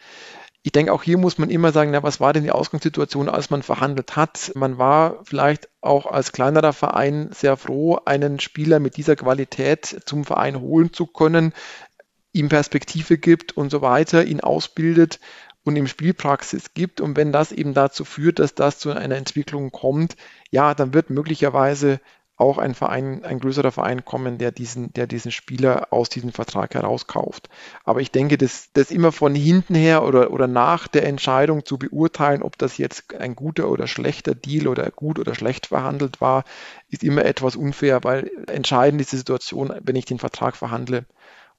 [0.64, 3.50] Ich denke, auch hier muss man immer sagen, na, was war denn die Ausgangssituation, als
[3.50, 4.52] man verhandelt hat?
[4.54, 10.24] Man war vielleicht auch als kleinerer Verein sehr froh, einen Spieler mit dieser Qualität zum
[10.24, 11.54] Verein holen zu können,
[12.32, 15.20] ihm Perspektive gibt und so weiter, ihn ausbildet
[15.64, 17.02] und ihm Spielpraxis gibt.
[17.02, 20.16] Und wenn das eben dazu führt, dass das zu einer Entwicklung kommt,
[20.52, 22.00] ja, dann wird möglicherweise
[22.42, 26.74] auch ein Verein, ein größerer Verein kommen, der diesen, der diesen Spieler aus diesem Vertrag
[26.74, 27.50] herauskauft.
[27.86, 31.78] Aber ich denke, das, das immer von hinten her oder, oder nach der Entscheidung zu
[31.78, 36.44] beurteilen, ob das jetzt ein guter oder schlechter Deal oder gut oder schlecht verhandelt war,
[36.90, 41.06] ist immer etwas unfair, weil entscheidend ist die Situation, wenn ich den Vertrag verhandle.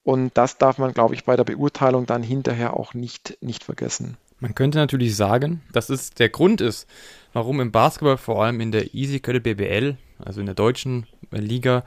[0.02, 4.16] Und das darf man, glaube ich, bei der Beurteilung dann hinterher auch nicht, nicht vergessen.
[4.40, 6.88] Man könnte natürlich sagen, dass es der Grund ist,
[7.32, 11.84] warum im Basketball, vor allem in der Easy Credit BBL, also in der deutschen Liga,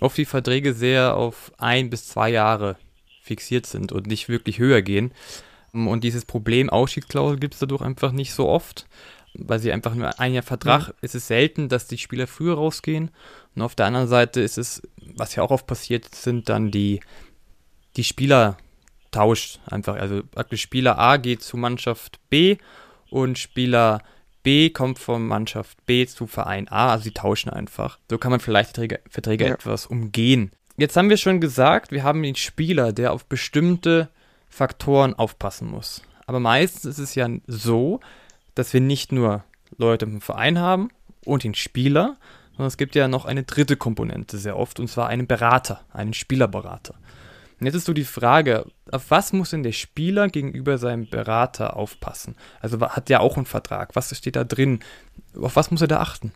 [0.00, 2.76] oft die Verträge sehr auf ein bis zwei Jahre
[3.22, 5.12] fixiert sind und nicht wirklich höher gehen.
[5.72, 8.86] Und dieses Problem Ausstiegsklausel gibt es dadurch einfach nicht so oft,
[9.34, 10.94] weil sie einfach nur ein Jahr Vertrag, mhm.
[11.02, 13.10] ist es selten, dass die Spieler früher rausgehen.
[13.54, 14.82] Und auf der anderen Seite ist es,
[15.16, 17.00] was ja auch oft passiert, sind dann die,
[17.96, 18.56] die Spieler
[19.10, 19.96] tauscht einfach.
[19.96, 22.56] Also praktisch Spieler A geht zu Mannschaft B
[23.10, 24.02] und Spieler
[24.42, 27.98] B kommt von Mannschaft B zu Verein A, also sie tauschen einfach.
[28.10, 29.54] So kann man vielleicht Verträge, Verträge ja.
[29.54, 30.52] etwas umgehen.
[30.76, 34.08] Jetzt haben wir schon gesagt, wir haben den Spieler, der auf bestimmte
[34.48, 36.02] Faktoren aufpassen muss.
[36.26, 38.00] Aber meistens ist es ja so,
[38.54, 39.44] dass wir nicht nur
[39.76, 40.90] Leute im Verein haben
[41.24, 42.16] und den Spieler,
[42.52, 46.14] sondern es gibt ja noch eine dritte Komponente sehr oft, und zwar einen Berater, einen
[46.14, 46.94] Spielerberater.
[47.60, 51.76] Und jetzt ist so die Frage, auf was muss denn der Spieler gegenüber seinem Berater
[51.76, 52.36] aufpassen?
[52.60, 53.96] Also hat der auch einen Vertrag?
[53.96, 54.80] Was steht da drin?
[55.36, 56.32] Auf was muss er da achten?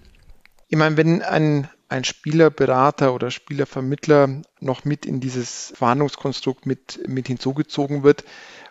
[0.69, 7.29] Ich meine, wenn ein, ein Spielerberater oder Spielervermittler noch mit in dieses Verhandlungskonstrukt mit, mit
[7.29, 8.25] hinzugezogen wird,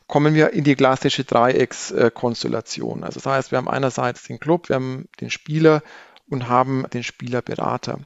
[0.08, 3.04] kommen wir in die klassische Dreieckskonstellation.
[3.06, 5.84] Also das heißt, wir haben einerseits den Club, wir haben den Spieler
[6.28, 8.00] und haben den Spielerberater.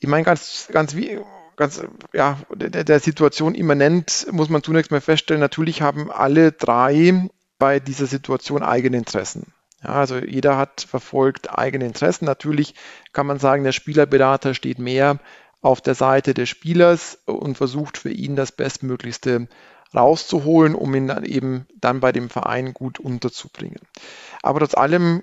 [0.00, 1.18] Ich meine, ganz, ganz wie,
[1.56, 7.28] ganz ja, der, der Situation immanent muss man zunächst mal feststellen, natürlich haben alle drei
[7.58, 9.52] bei dieser Situation eigene Interessen.
[9.82, 12.24] Ja, also jeder hat verfolgt eigene Interessen.
[12.24, 12.74] Natürlich
[13.12, 15.18] kann man sagen, der Spielerberater steht mehr
[15.60, 19.48] auf der Seite des Spielers und versucht für ihn das Bestmöglichste
[19.94, 23.80] rauszuholen, um ihn dann eben dann bei dem Verein gut unterzubringen.
[24.42, 25.22] Aber trotz allem,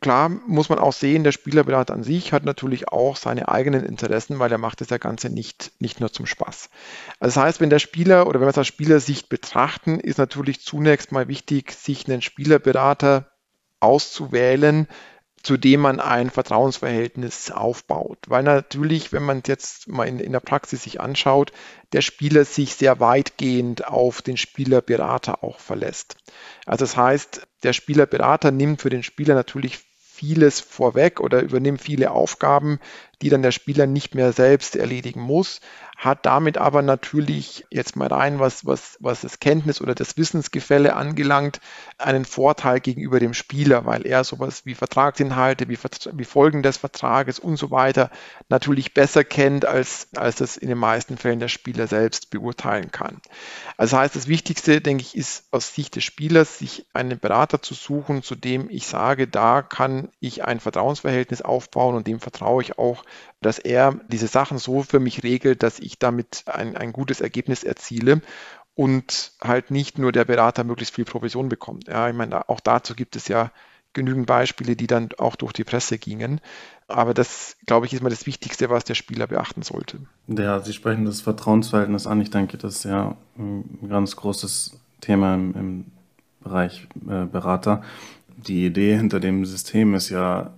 [0.00, 4.38] klar, muss man auch sehen, der Spielerberater an sich hat natürlich auch seine eigenen Interessen,
[4.38, 6.70] weil er macht das ja Ganze nicht, nicht nur zum Spaß.
[7.18, 10.60] Also das heißt, wenn der Spieler oder wenn wir es aus Spielersicht betrachten, ist natürlich
[10.62, 13.30] zunächst mal wichtig, sich einen Spielerberater
[13.80, 14.88] auszuwählen,
[15.42, 18.18] zu dem man ein Vertrauensverhältnis aufbaut.
[18.26, 21.52] Weil natürlich, wenn man jetzt mal in, in, der Praxis sich anschaut,
[21.92, 26.16] der Spieler sich sehr weitgehend auf den Spielerberater auch verlässt.
[26.66, 29.78] Also das heißt, der Spielerberater nimmt für den Spieler natürlich
[30.20, 32.78] vieles vorweg oder übernimmt viele Aufgaben,
[33.22, 35.62] die dann der Spieler nicht mehr selbst erledigen muss,
[36.00, 40.96] hat damit aber natürlich jetzt mal rein, was, was, was das Kenntnis oder das Wissensgefälle
[40.96, 41.60] angelangt,
[41.98, 45.78] einen Vorteil gegenüber dem Spieler, weil er sowas wie Vertragsinhalte, wie,
[46.12, 48.10] wie Folgen des Vertrages und so weiter
[48.48, 53.20] natürlich besser kennt, als, als das in den meisten Fällen der Spieler selbst beurteilen kann.
[53.76, 57.60] Also das heißt, das Wichtigste, denke ich, ist aus Sicht des Spielers, sich einen Berater
[57.60, 62.62] zu suchen, zu dem ich sage, da kann ich ein Vertrauensverhältnis aufbauen und dem vertraue
[62.62, 63.04] ich auch,
[63.42, 67.64] dass er diese Sachen so für mich regelt, dass ich damit ein, ein gutes Ergebnis
[67.64, 68.22] erziele
[68.74, 71.88] und halt nicht nur der Berater möglichst viel Provision bekommt.
[71.88, 73.50] Ja, ich meine, auch dazu gibt es ja
[73.92, 76.40] genügend Beispiele, die dann auch durch die Presse gingen.
[76.86, 79.98] Aber das, glaube ich, ist mal das Wichtigste, was der Spieler beachten sollte.
[80.28, 82.20] Ja, Sie sprechen das Vertrauensverhältnis an.
[82.20, 85.84] Ich denke, das ist ja ein ganz großes Thema im, im
[86.40, 87.82] Bereich äh, Berater.
[88.36, 90.54] Die Idee hinter dem System ist ja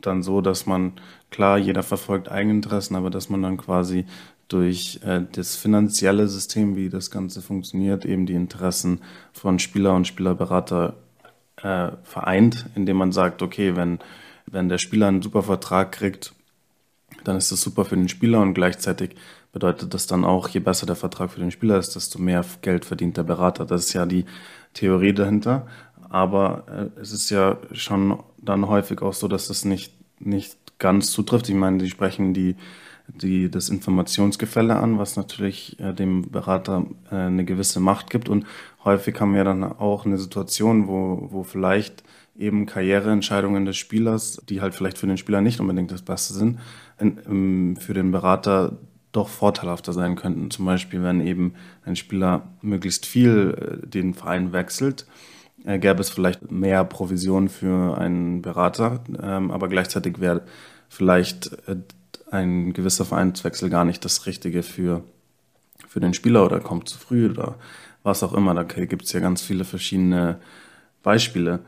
[0.00, 0.94] dann so, dass man,
[1.30, 4.04] klar, jeder verfolgt Eigeninteressen, aber dass man dann quasi
[4.48, 9.00] durch äh, das finanzielle System, wie das Ganze funktioniert, eben die Interessen
[9.32, 10.96] von Spieler und Spielerberater
[11.56, 13.98] äh, vereint, indem man sagt, okay, wenn,
[14.46, 16.34] wenn der Spieler einen super Vertrag kriegt,
[17.24, 19.16] dann ist das super für den Spieler und gleichzeitig
[19.52, 22.84] bedeutet das dann auch, je besser der Vertrag für den Spieler ist, desto mehr Geld
[22.84, 23.66] verdient der Berater.
[23.66, 24.24] Das ist ja die
[24.72, 25.66] Theorie dahinter.
[26.08, 26.64] Aber
[26.96, 31.48] äh, es ist ja schon dann häufig auch so, dass das nicht, nicht ganz zutrifft.
[31.48, 32.56] Ich meine, die sprechen die,
[33.14, 38.28] die, das Informationsgefälle an, was natürlich äh, dem Berater äh, eine gewisse Macht gibt.
[38.28, 38.46] Und
[38.84, 42.02] häufig haben wir dann auch eine Situation, wo, wo vielleicht
[42.36, 46.58] eben Karriereentscheidungen des Spielers, die halt vielleicht für den Spieler nicht unbedingt das Beste sind,
[46.98, 48.78] in, in, für den Berater
[49.12, 50.50] doch vorteilhafter sein könnten.
[50.50, 55.06] Zum Beispiel, wenn eben ein Spieler möglichst viel äh, den Verein wechselt
[55.64, 60.42] äh, gäbe es vielleicht mehr Provision für einen Berater, ähm, aber gleichzeitig wäre
[60.88, 61.76] vielleicht äh,
[62.32, 65.04] ein gewisser Vereinswechsel gar nicht das Richtige für,
[65.86, 67.56] für den Spieler oder kommt zu früh oder
[68.02, 68.54] was auch immer.
[68.54, 70.40] Da gibt es ja ganz viele verschiedene
[71.02, 71.60] Beispiele.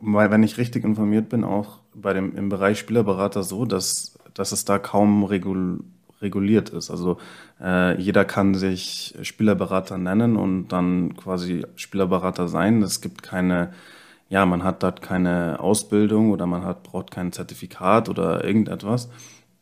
[0.00, 4.52] Weil, wenn ich richtig informiert bin, auch bei dem, im Bereich Spielerberater so, dass, dass
[4.52, 5.80] es da kaum Regul
[6.20, 6.90] reguliert ist.
[6.90, 7.18] Also
[7.60, 12.82] äh, jeder kann sich Spielerberater nennen und dann quasi Spielerberater sein.
[12.82, 13.72] Es gibt keine,
[14.28, 19.08] ja, man hat dort keine Ausbildung oder man hat, braucht kein Zertifikat oder irgendetwas.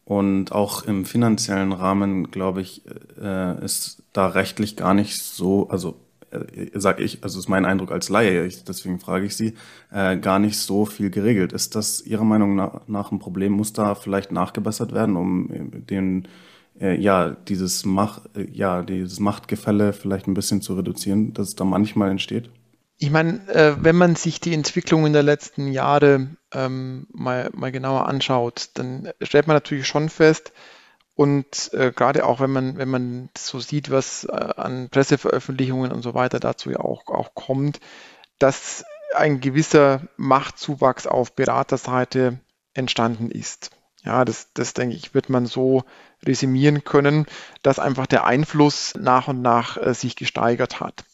[0.07, 2.83] Und auch im finanziellen Rahmen, glaube ich,
[3.21, 5.97] äh, ist da rechtlich gar nicht so, also
[6.31, 9.55] äh, sag ich, also ist mein Eindruck als Laie, ich, deswegen frage ich Sie,
[9.91, 11.53] äh, gar nicht so viel geregelt.
[11.53, 13.53] Ist das Ihrer Meinung nach, nach ein Problem?
[13.55, 16.29] Muss da vielleicht nachgebessert werden, um äh, den
[16.81, 21.57] äh, ja dieses Macht, äh, ja dieses Machtgefälle vielleicht ein bisschen zu reduzieren, dass es
[21.57, 22.49] da manchmal entsteht?
[22.99, 27.73] Ich meine, äh, wenn man sich die Entwicklung in der letzten Jahre ähm, mal, mal
[27.73, 30.53] genauer anschaut, dann stellt man natürlich schon fest,
[31.17, 36.03] und äh, gerade auch wenn man, wenn man so sieht, was äh, an Presseveröffentlichungen und
[36.03, 37.81] so weiter dazu ja auch, auch kommt,
[38.39, 42.39] dass ein gewisser Machtzuwachs auf Beraterseite
[42.75, 43.71] entstanden ist.
[44.05, 45.85] Ja, das, das denke ich, wird man so
[46.23, 47.25] resümieren können,
[47.63, 51.05] dass einfach der Einfluss nach und nach äh, sich gesteigert hat.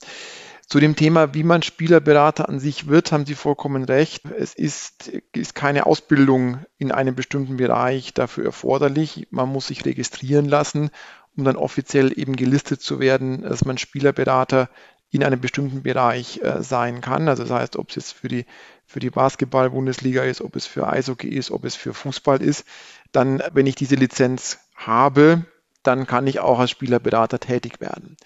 [0.73, 4.23] Zu dem Thema, wie man Spielerberater an sich wird, haben Sie vollkommen recht.
[4.39, 9.29] Es ist, ist keine Ausbildung in einem bestimmten Bereich dafür erforderlich.
[9.31, 10.89] Man muss sich registrieren lassen,
[11.37, 14.71] um dann offiziell eben gelistet zu werden, dass man Spielerberater
[15.11, 17.29] in einem bestimmten Bereich äh, sein kann.
[17.29, 18.47] Also das heißt, ob es jetzt für die,
[18.87, 22.65] für die Basketball-Bundesliga ist, ob es für Eishockey ist, ob es für Fußball ist.
[23.13, 25.45] Dann, wenn ich diese Lizenz habe,
[25.83, 28.17] dann kann ich auch als Spielerberater tätig werden.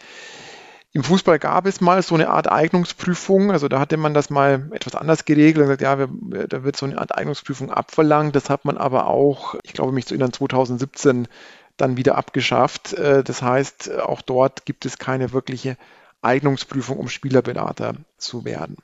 [0.97, 4.71] Im Fußball gab es mal so eine Art Eignungsprüfung, also da hatte man das mal
[4.73, 8.35] etwas anders geregelt und gesagt, ja, wir, da wird so eine Art Eignungsprüfung abverlangt.
[8.35, 11.29] Das hat man aber auch, ich glaube mich zu erinnern, 2017
[11.77, 12.95] dann wieder abgeschafft.
[12.95, 15.77] Äh, das heißt, auch dort gibt es keine wirkliche
[16.23, 18.79] Eignungsprüfung, um Spielerberater zu werden.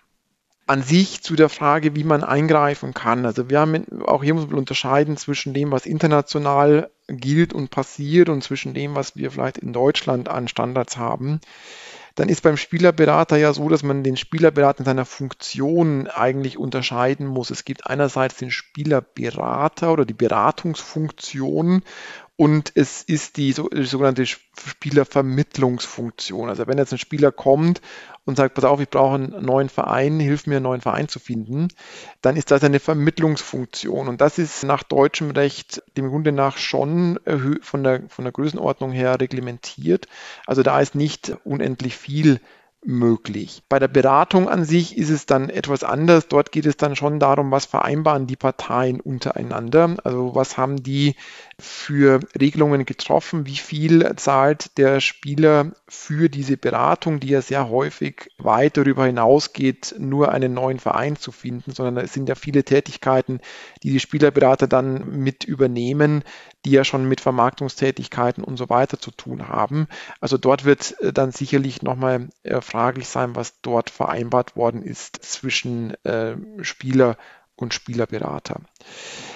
[0.66, 3.24] an sich zu der Frage, wie man eingreifen kann.
[3.24, 8.28] Also wir haben auch hier muss man unterscheiden zwischen dem, was international gilt und passiert
[8.28, 11.40] und zwischen dem, was wir vielleicht in Deutschland an Standards haben
[12.14, 17.26] dann ist beim Spielerberater ja so, dass man den Spielerberater in seiner Funktion eigentlich unterscheiden
[17.26, 17.50] muss.
[17.50, 21.82] Es gibt einerseits den Spielerberater oder die Beratungsfunktion
[22.42, 26.48] und es ist die, die sogenannte Spielervermittlungsfunktion.
[26.48, 27.80] Also wenn jetzt ein Spieler kommt
[28.24, 31.20] und sagt, pass auf, ich brauche einen neuen Verein, hilf mir einen neuen Verein zu
[31.20, 31.68] finden,
[32.20, 34.08] dann ist das eine Vermittlungsfunktion.
[34.08, 37.20] Und das ist nach deutschem Recht dem Grunde nach schon
[37.60, 40.08] von der, von der Größenordnung her reglementiert.
[40.44, 42.40] Also da ist nicht unendlich viel
[42.84, 43.62] möglich.
[43.68, 46.28] Bei der Beratung an sich ist es dann etwas anders.
[46.28, 49.96] Dort geht es dann schon darum, was vereinbaren die Parteien untereinander.
[50.02, 51.14] Also was haben die
[51.58, 53.46] für Regelungen getroffen?
[53.46, 59.94] Wie viel zahlt der Spieler für diese Beratung, die ja sehr häufig weit darüber hinausgeht,
[59.98, 63.40] nur einen neuen Verein zu finden, sondern es sind ja viele Tätigkeiten,
[63.82, 66.24] die die Spielerberater dann mit übernehmen,
[66.64, 69.88] die ja schon mit Vermarktungstätigkeiten und so weiter zu tun haben.
[70.20, 75.18] Also dort wird äh, dann sicherlich nochmal äh, fraglich sein, was dort vereinbart worden ist
[75.22, 77.16] zwischen äh, Spieler
[77.56, 78.60] und Spielerberater.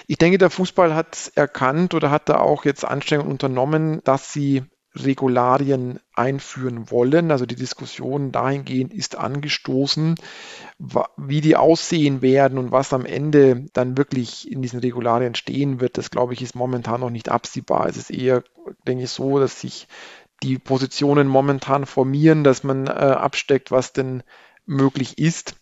[0.06, 4.64] Ich denke, der Fußball hat erkannt oder hat da auch jetzt Anstrengungen unternommen, dass sie
[4.96, 7.30] Regularien einführen wollen.
[7.30, 10.14] Also die Diskussion dahingehend ist angestoßen,
[11.16, 15.98] wie die aussehen werden und was am Ende dann wirklich in diesen Regularien stehen wird.
[15.98, 17.86] Das glaube ich ist momentan noch nicht absehbar.
[17.86, 18.42] Es ist eher,
[18.86, 19.88] denke ich, so, dass sich
[20.42, 24.22] die Positionen momentan formieren, dass man äh, absteckt, was denn
[24.66, 25.54] möglich ist.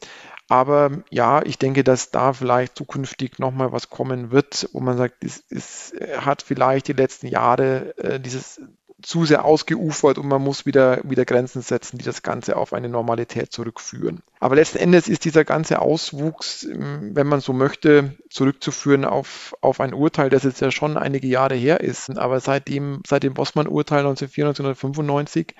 [0.48, 5.24] Aber ja, ich denke, dass da vielleicht zukünftig nochmal was kommen wird, wo man sagt,
[5.24, 8.60] es, es hat vielleicht die letzten Jahre äh, dieses
[9.04, 12.88] zu sehr ausgeufert und man muss wieder, wieder Grenzen setzen, die das Ganze auf eine
[12.88, 14.22] Normalität zurückführen.
[14.40, 19.80] Aber letzten Endes ist dieser ganze Auswuchs, ähm, wenn man so möchte, zurückzuführen auf, auf
[19.80, 22.16] ein Urteil, das jetzt ja schon einige Jahre her ist.
[22.18, 25.54] Aber seitdem, seit dem Bossmann-Urteil 1994, 1995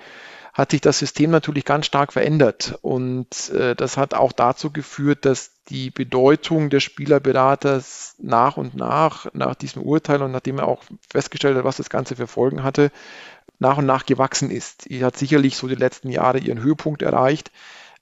[0.55, 2.79] hat sich das System natürlich ganz stark verändert.
[2.81, 9.27] Und äh, das hat auch dazu geführt, dass die Bedeutung des Spielerberaters nach und nach,
[9.33, 12.91] nach diesem Urteil und nachdem er auch festgestellt hat, was das Ganze für Folgen hatte,
[13.59, 14.89] nach und nach gewachsen ist.
[14.89, 17.51] Die hat sicherlich so die letzten Jahre ihren Höhepunkt erreicht.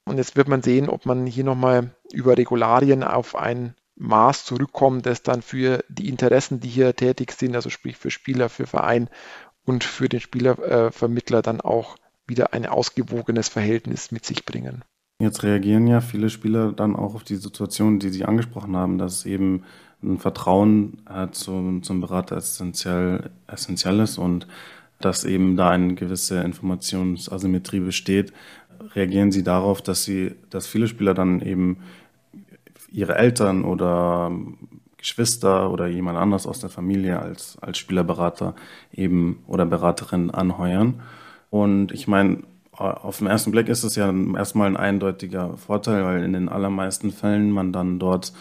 [0.06, 5.06] Und jetzt wird man sehen, ob man hier nochmal über Regularien auf ein Maß zurückkommt,
[5.06, 9.10] das dann für die Interessen, die hier tätig sind, also sprich für Spieler, für Verein
[9.66, 11.96] und für den Spielervermittler dann auch
[12.28, 14.84] wieder ein ausgewogenes Verhältnis mit sich bringen.
[15.20, 19.26] Jetzt reagieren ja viele Spieler dann auch auf die Situation, die Sie angesprochen haben, dass
[19.26, 19.63] eben
[20.02, 24.48] ein Vertrauen äh, zum, zum Berater essentiell, essentiell ist und
[25.06, 28.34] dass eben da eine gewisse Informationsasymmetrie besteht.
[28.96, 31.78] Reagieren Sie darauf, dass Sie, dass viele Spieler dann eben
[32.92, 34.32] ihre Eltern oder
[34.98, 38.56] Geschwister oder jemand anders aus der Familie als, als Spielerberater
[38.94, 41.02] eben oder Beraterin anheuern?
[41.50, 46.24] Und ich meine, auf den ersten Blick ist es ja erstmal ein eindeutiger Vorteil, weil
[46.24, 48.34] in den allermeisten Fällen man dann dort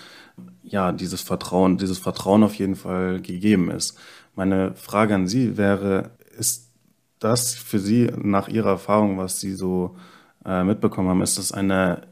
[0.63, 3.99] ja dieses Vertrauen, dieses Vertrauen auf jeden Fall gegeben ist.
[4.35, 6.71] Meine Frage an Sie wäre, ist
[7.19, 9.97] das für Sie nach Ihrer Erfahrung, was Sie so
[10.45, 12.03] äh, mitbekommen haben, ist das eine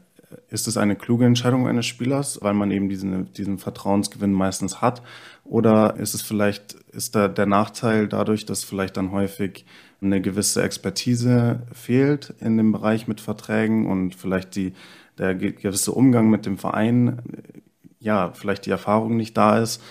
[0.49, 5.01] ist es eine kluge Entscheidung eines Spielers, weil man eben diesen, diesen Vertrauensgewinn meistens hat?
[5.43, 9.65] Oder ist es vielleicht, ist da der Nachteil dadurch, dass vielleicht dann häufig
[10.01, 14.73] eine gewisse Expertise fehlt in dem Bereich mit Verträgen und vielleicht die,
[15.17, 17.21] der gewisse Umgang mit dem Verein,
[17.99, 19.81] ja, vielleicht die Erfahrung nicht da ist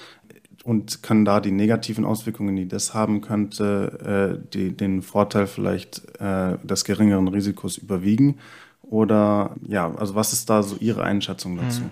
[0.70, 6.02] und können da die negativen Auswirkungen, die das haben könnte, äh, die, den Vorteil vielleicht
[6.20, 8.38] äh, des geringeren Risikos überwiegen?
[8.82, 11.80] Oder ja, also was ist da so Ihre Einschätzung dazu?
[11.80, 11.90] Mhm.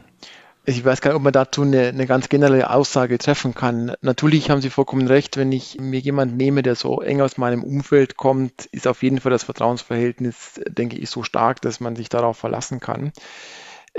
[0.64, 3.94] Ich weiß gar nicht, ob man dazu eine, eine, ganz generelle Aussage treffen kann.
[4.00, 7.64] Natürlich haben Sie vollkommen recht, wenn ich mir jemanden nehme, der so eng aus meinem
[7.64, 12.10] Umfeld kommt, ist auf jeden Fall das Vertrauensverhältnis, denke ich, so stark, dass man sich
[12.10, 13.10] darauf verlassen kann.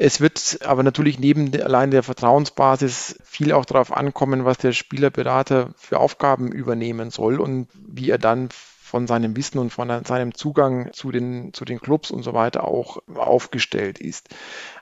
[0.02, 5.74] Es wird aber natürlich neben allein der Vertrauensbasis viel auch darauf ankommen, was der Spielerberater
[5.76, 10.94] für Aufgaben übernehmen soll und wie er dann von seinem Wissen und von seinem Zugang
[10.94, 14.30] zu den, zu den Clubs und so weiter auch aufgestellt ist.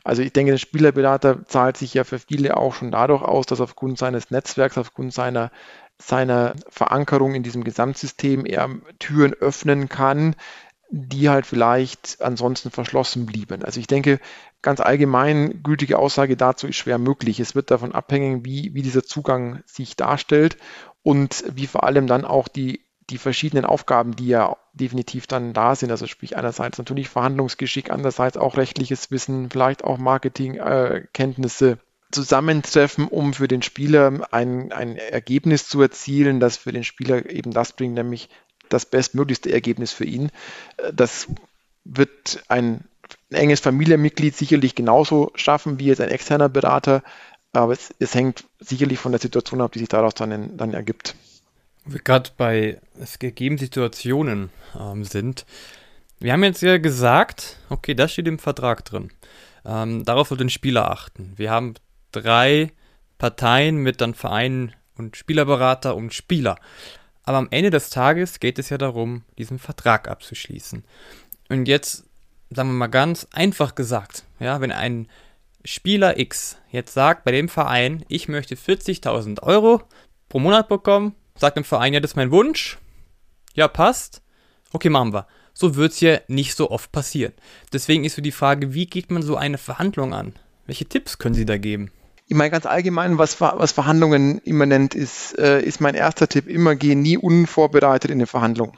[0.03, 3.59] Also ich denke, der Spielerberater zahlt sich ja für viele auch schon dadurch aus, dass
[3.59, 5.49] aufgrund seines Netzwerks, aufgrund seiner
[5.99, 10.35] seiner Verankerung in diesem Gesamtsystem er Türen öffnen kann,
[10.89, 13.63] die halt vielleicht ansonsten verschlossen blieben.
[13.63, 14.19] Also ich denke,
[14.61, 17.39] ganz allgemein gültige Aussage dazu ist schwer möglich.
[17.39, 20.57] Es wird davon abhängen, wie, wie dieser Zugang sich darstellt
[21.03, 25.75] und wie vor allem dann auch die die verschiedenen Aufgaben, die ja definitiv dann da
[25.75, 25.91] sind.
[25.91, 31.77] Also sprich einerseits natürlich Verhandlungsgeschick, andererseits auch rechtliches Wissen, vielleicht auch Marketingkenntnisse äh,
[32.11, 37.51] zusammentreffen, um für den Spieler ein, ein Ergebnis zu erzielen, das für den Spieler eben
[37.51, 38.29] das bringt, nämlich
[38.69, 40.29] das bestmöglichste Ergebnis für ihn.
[40.77, 41.27] Äh, das
[41.85, 42.83] wird ein,
[43.31, 47.03] ein enges Familienmitglied sicherlich genauso schaffen wie jetzt ein externer Berater,
[47.53, 51.15] aber es, es hängt sicherlich von der Situation ab, die sich daraus dann, dann ergibt
[52.03, 54.49] gerade bei es gegeben Situationen
[54.79, 55.45] ähm, sind.
[56.19, 59.11] Wir haben jetzt ja gesagt, okay, das steht im Vertrag drin.
[59.65, 61.33] Ähm, darauf soll den Spieler achten.
[61.35, 61.75] Wir haben
[62.11, 62.71] drei
[63.17, 66.57] Parteien mit dann Vereinen und Spielerberater und Spieler.
[67.23, 70.85] Aber am Ende des Tages geht es ja darum, diesen Vertrag abzuschließen.
[71.49, 72.05] Und jetzt,
[72.49, 75.07] sagen wir mal ganz einfach gesagt, ja, wenn ein
[75.65, 79.81] Spieler X jetzt sagt bei dem Verein, ich möchte 40.000 Euro
[80.29, 82.77] pro Monat bekommen, sagt dem Verein, ja, das ist mein Wunsch.
[83.53, 84.21] Ja, passt.
[84.71, 85.27] Okay, machen wir.
[85.53, 87.33] So wird es ja nicht so oft passieren.
[87.73, 90.33] Deswegen ist so die Frage, wie geht man so eine Verhandlung an?
[90.67, 91.91] Welche Tipps können Sie da geben?
[92.27, 96.75] Ich meine ganz allgemein, was, was Verhandlungen immanent ist, äh, ist mein erster Tipp immer,
[96.75, 98.77] geh nie unvorbereitet in eine Verhandlung.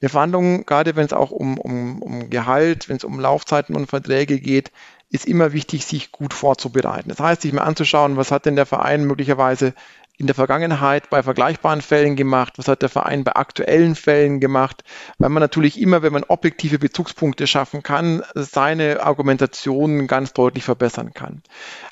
[0.00, 3.86] Eine Verhandlung, gerade wenn es auch um, um, um Gehalt, wenn es um Laufzeiten und
[3.86, 4.72] Verträge geht,
[5.10, 7.08] ist immer wichtig, sich gut vorzubereiten.
[7.08, 9.74] Das heißt, sich mal anzuschauen, was hat denn der Verein möglicherweise
[10.20, 12.54] in der Vergangenheit bei vergleichbaren Fällen gemacht?
[12.56, 14.84] Was hat der Verein bei aktuellen Fällen gemacht?
[15.18, 21.14] Weil man natürlich immer, wenn man objektive Bezugspunkte schaffen kann, seine Argumentation ganz deutlich verbessern
[21.14, 21.42] kann.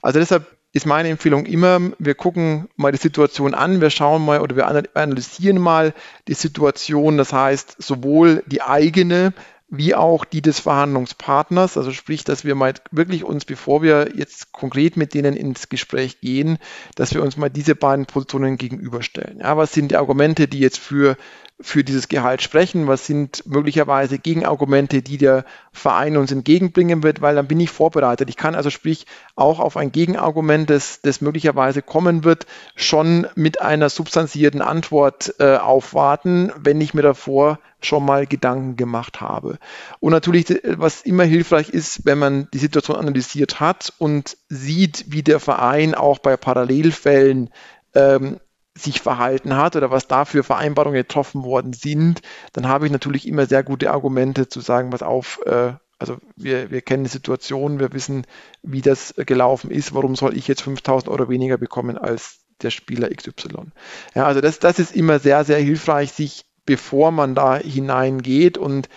[0.03, 4.41] Also deshalb ist meine Empfehlung immer, wir gucken mal die Situation an, wir schauen mal
[4.41, 5.93] oder wir analysieren mal
[6.29, 9.33] die Situation, das heißt sowohl die eigene
[9.69, 11.77] wie auch die des Verhandlungspartners.
[11.77, 16.21] Also sprich, dass wir mal wirklich uns, bevor wir jetzt konkret mit denen ins Gespräch
[16.21, 16.59] gehen,
[16.95, 19.41] dass wir uns mal diese beiden Positionen gegenüberstellen.
[19.41, 21.17] Ja, was sind die Argumente, die jetzt für
[21.61, 22.87] für dieses Gehalt sprechen?
[22.87, 27.21] Was sind möglicherweise Gegenargumente, die der Verein uns entgegenbringen wird?
[27.21, 28.29] Weil dann bin ich vorbereitet.
[28.29, 32.47] Ich kann also sprich auch auf ein Gegenargument, das, das möglicherweise kommen wird,
[32.77, 39.21] schon mit einer substanzierten Antwort äh, aufwarten, wenn ich mir davor schon mal Gedanken gemacht
[39.21, 39.59] habe.
[40.01, 45.23] Und natürlich, was immer hilfreich ist, wenn man die Situation analysiert hat und sieht, wie
[45.23, 47.51] der Verein auch bei Parallelfällen
[47.95, 48.41] ähm,
[48.77, 52.23] sich verhalten hat oder was da für Vereinbarungen getroffen worden sind,
[52.53, 56.71] dann habe ich natürlich immer sehr gute Argumente zu sagen, was auf, äh, also wir,
[56.71, 58.27] wir kennen die Situation, wir wissen,
[58.63, 63.09] wie das gelaufen ist, warum soll ich jetzt 5000 Euro weniger bekommen als der Spieler
[63.11, 63.71] XY.
[64.15, 68.91] Ja, also das, das ist immer sehr, sehr hilfreich, sich bevor man da hineingeht und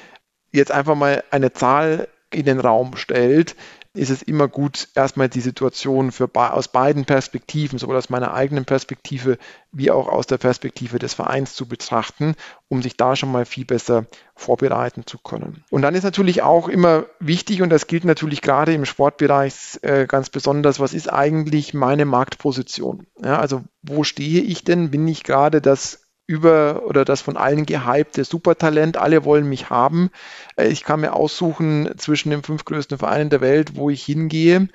[0.52, 3.56] jetzt einfach mal eine Zahl in den Raum stellt,
[3.94, 8.66] ist es immer gut, erstmal die Situation für, aus beiden Perspektiven, sowohl aus meiner eigenen
[8.66, 9.38] Perspektive
[9.72, 12.36] wie auch aus der Perspektive des Vereins zu betrachten,
[12.68, 14.06] um sich da schon mal viel besser
[14.36, 15.64] vorbereiten zu können.
[15.70, 20.08] Und dann ist natürlich auch immer wichtig, und das gilt natürlich gerade im Sportbereich äh,
[20.08, 23.08] ganz besonders, was ist eigentlich meine Marktposition?
[23.24, 24.92] Ja, also wo stehe ich denn?
[24.92, 28.96] Bin ich gerade das über oder das von allen gehypte Supertalent.
[28.96, 30.10] Alle wollen mich haben.
[30.56, 34.70] Äh, ich kann mir aussuchen zwischen den fünf größten Vereinen der Welt, wo ich hingehe.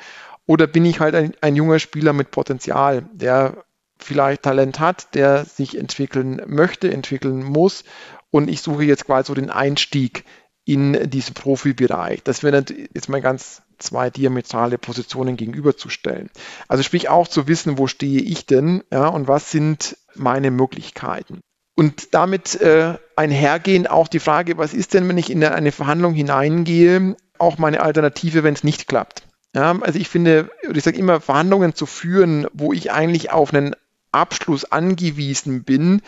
[0.47, 3.65] Oder bin ich halt ein, ein junger Spieler mit Potenzial, der
[3.99, 7.85] vielleicht Talent hat, der sich entwickeln möchte, entwickeln muss.
[8.31, 10.25] Und ich suche jetzt quasi so den Einstieg
[10.67, 12.23] in diesen Profibereich.
[12.23, 16.29] Das wäre jetzt mal ganz zwei diametrale Positionen gegenüberzustellen.
[16.69, 21.41] Also sprich auch zu wissen, wo stehe ich denn ja, und was sind meine Möglichkeiten.
[21.77, 26.15] Und damit äh, einhergehend auch die Frage, was ist denn, wenn ich in eine Verhandlung
[26.15, 29.23] hineingehe, auch meine Alternative, wenn es nicht klappt.
[29.55, 33.77] Ja, also ich finde, ich sage immer, Verhandlungen zu führen, wo ich eigentlich auf einen
[34.11, 36.01] Abschluss angewiesen bin,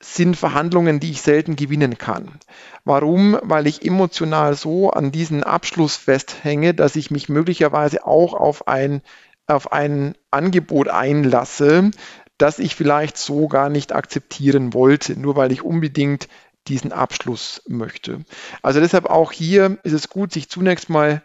[0.00, 2.38] sind Verhandlungen, die ich selten gewinnen kann.
[2.84, 3.38] Warum?
[3.42, 9.00] Weil ich emotional so an diesen Abschluss festhänge, dass ich mich möglicherweise auch auf ein,
[9.46, 11.90] auf ein Angebot einlasse,
[12.38, 16.28] das ich vielleicht so gar nicht akzeptieren wollte, nur weil ich unbedingt
[16.68, 18.24] diesen Abschluss möchte.
[18.62, 21.22] Also deshalb auch hier ist es gut, sich zunächst mal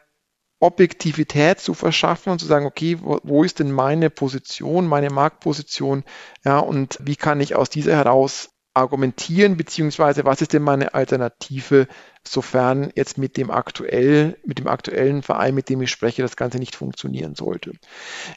[0.60, 6.03] Objektivität zu verschaffen und zu sagen, okay, wo, ist denn meine Position, meine Marktposition,
[6.43, 11.88] ja, und wie kann ich aus dieser heraus argumentieren, beziehungsweise was ist denn meine Alternative,
[12.32, 16.59] sofern jetzt mit dem aktuell, mit dem aktuellen Verein, mit dem ich spreche, das Ganze
[16.59, 17.73] nicht funktionieren sollte.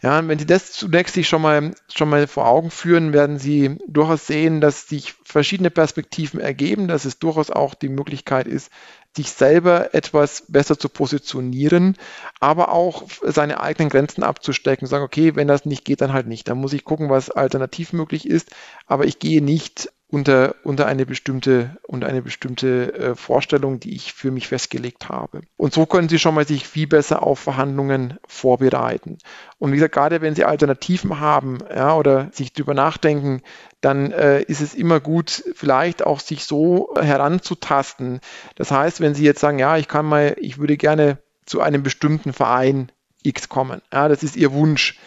[0.03, 3.79] Ja, wenn Sie das zunächst sich schon mal, schon mal vor Augen führen, werden Sie
[3.87, 8.71] durchaus sehen, dass sich verschiedene Perspektiven ergeben, dass es durchaus auch die Möglichkeit ist,
[9.15, 11.97] sich selber etwas besser zu positionieren,
[12.41, 16.49] aber auch seine eigenen Grenzen abzustecken, sagen, okay, wenn das nicht geht, dann halt nicht.
[16.49, 18.51] Dann muss ich gucken, was alternativ möglich ist,
[18.87, 24.13] aber ich gehe nicht unter, unter eine bestimmte, unter eine bestimmte äh, Vorstellung, die ich
[24.13, 25.41] für mich festgelegt habe.
[25.57, 29.17] Und so können Sie schon mal sich viel besser auf Verhandlungen vorbereiten.
[29.59, 33.41] Und wie gesagt, gerade wenn Sie Alternativen haben ja, oder sich darüber nachdenken,
[33.81, 38.21] dann äh, ist es immer gut, vielleicht auch sich so heranzutasten.
[38.55, 41.83] Das heißt, wenn Sie jetzt sagen, ja, ich kann mal, ich würde gerne zu einem
[41.83, 42.93] bestimmten Verein
[43.23, 43.81] X kommen.
[43.91, 44.99] Ja, das ist Ihr Wunsch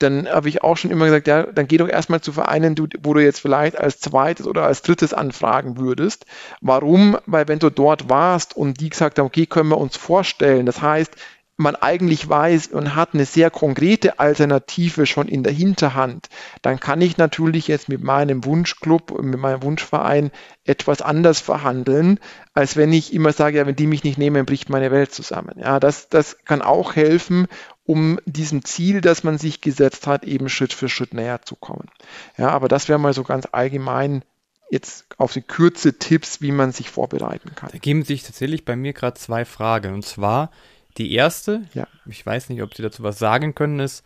[0.00, 3.14] dann habe ich auch schon immer gesagt, ja, dann geh doch erstmal zu Vereinen, wo
[3.14, 6.26] du jetzt vielleicht als zweites oder als drittes anfragen würdest.
[6.60, 7.18] Warum?
[7.26, 10.80] Weil wenn du dort warst und die gesagt haben, okay, können wir uns vorstellen, das
[10.82, 11.14] heißt,
[11.60, 16.28] man eigentlich weiß und hat eine sehr konkrete Alternative schon in der Hinterhand,
[16.62, 20.30] dann kann ich natürlich jetzt mit meinem Wunschclub, mit meinem Wunschverein
[20.64, 22.18] etwas anders verhandeln,
[22.54, 25.56] als wenn ich immer sage, ja, wenn die mich nicht nehmen, bricht meine Welt zusammen.
[25.58, 27.46] Ja, das, das kann auch helfen,
[27.90, 31.88] um diesem Ziel, das man sich gesetzt hat, eben Schritt für Schritt näher zu kommen.
[32.38, 34.22] Ja, aber das wäre mal so ganz allgemein
[34.70, 37.70] jetzt auf die Kürze Tipps, wie man sich vorbereiten kann.
[37.72, 39.92] Da geben sich tatsächlich bei mir gerade zwei Fragen.
[39.92, 40.52] Und zwar,
[40.98, 41.88] die erste, ja.
[42.06, 44.04] ich weiß nicht, ob Sie dazu was sagen können, ist,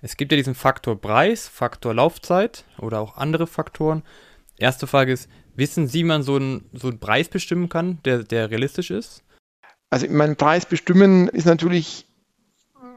[0.00, 4.02] es gibt ja diesen Faktor Preis, Faktor Laufzeit oder auch andere Faktoren.
[4.56, 8.22] Erste Frage ist, wissen Sie, wie man so einen, so einen Preis bestimmen kann, der,
[8.22, 9.22] der realistisch ist?
[9.90, 12.05] Also mein Preis bestimmen ist natürlich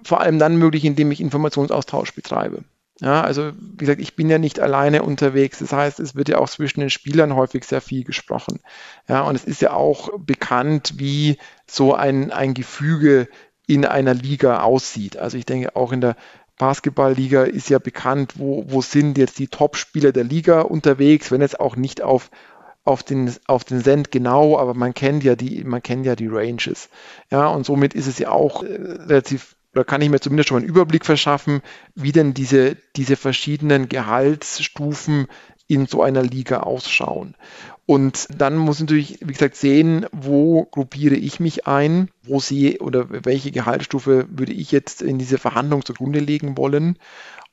[0.04, 2.64] vor allem dann möglich, indem ich Informationsaustausch betreibe.
[3.02, 5.60] Ja, also wie gesagt, ich bin ja nicht alleine unterwegs.
[5.60, 8.60] Das heißt, es wird ja auch zwischen den Spielern häufig sehr viel gesprochen.
[9.08, 13.30] Ja, und es ist ja auch bekannt, wie so ein, ein Gefüge
[13.68, 15.16] in einer Liga aussieht.
[15.16, 16.18] Also ich denke, auch in der
[16.58, 21.60] Basketballliga ist ja bekannt, wo, wo sind jetzt die Top-Spieler der Liga unterwegs, wenn jetzt
[21.60, 22.30] auch nicht auf,
[22.84, 26.28] auf den, auf den Cent genau, aber man kennt ja die, man kennt ja die
[26.28, 26.89] Ranges.
[27.32, 30.55] Ja, und somit ist es ja auch äh, relativ oder kann ich mir zumindest schon
[30.55, 31.61] mal einen Überblick verschaffen,
[31.95, 35.27] wie denn diese, diese verschiedenen Gehaltsstufen
[35.67, 37.36] in so einer Liga ausschauen.
[37.86, 42.80] Und dann muss ich natürlich, wie gesagt, sehen, wo gruppiere ich mich ein, wo sehe
[42.80, 46.97] oder welche Gehaltsstufe würde ich jetzt in diese Verhandlung zugrunde legen wollen.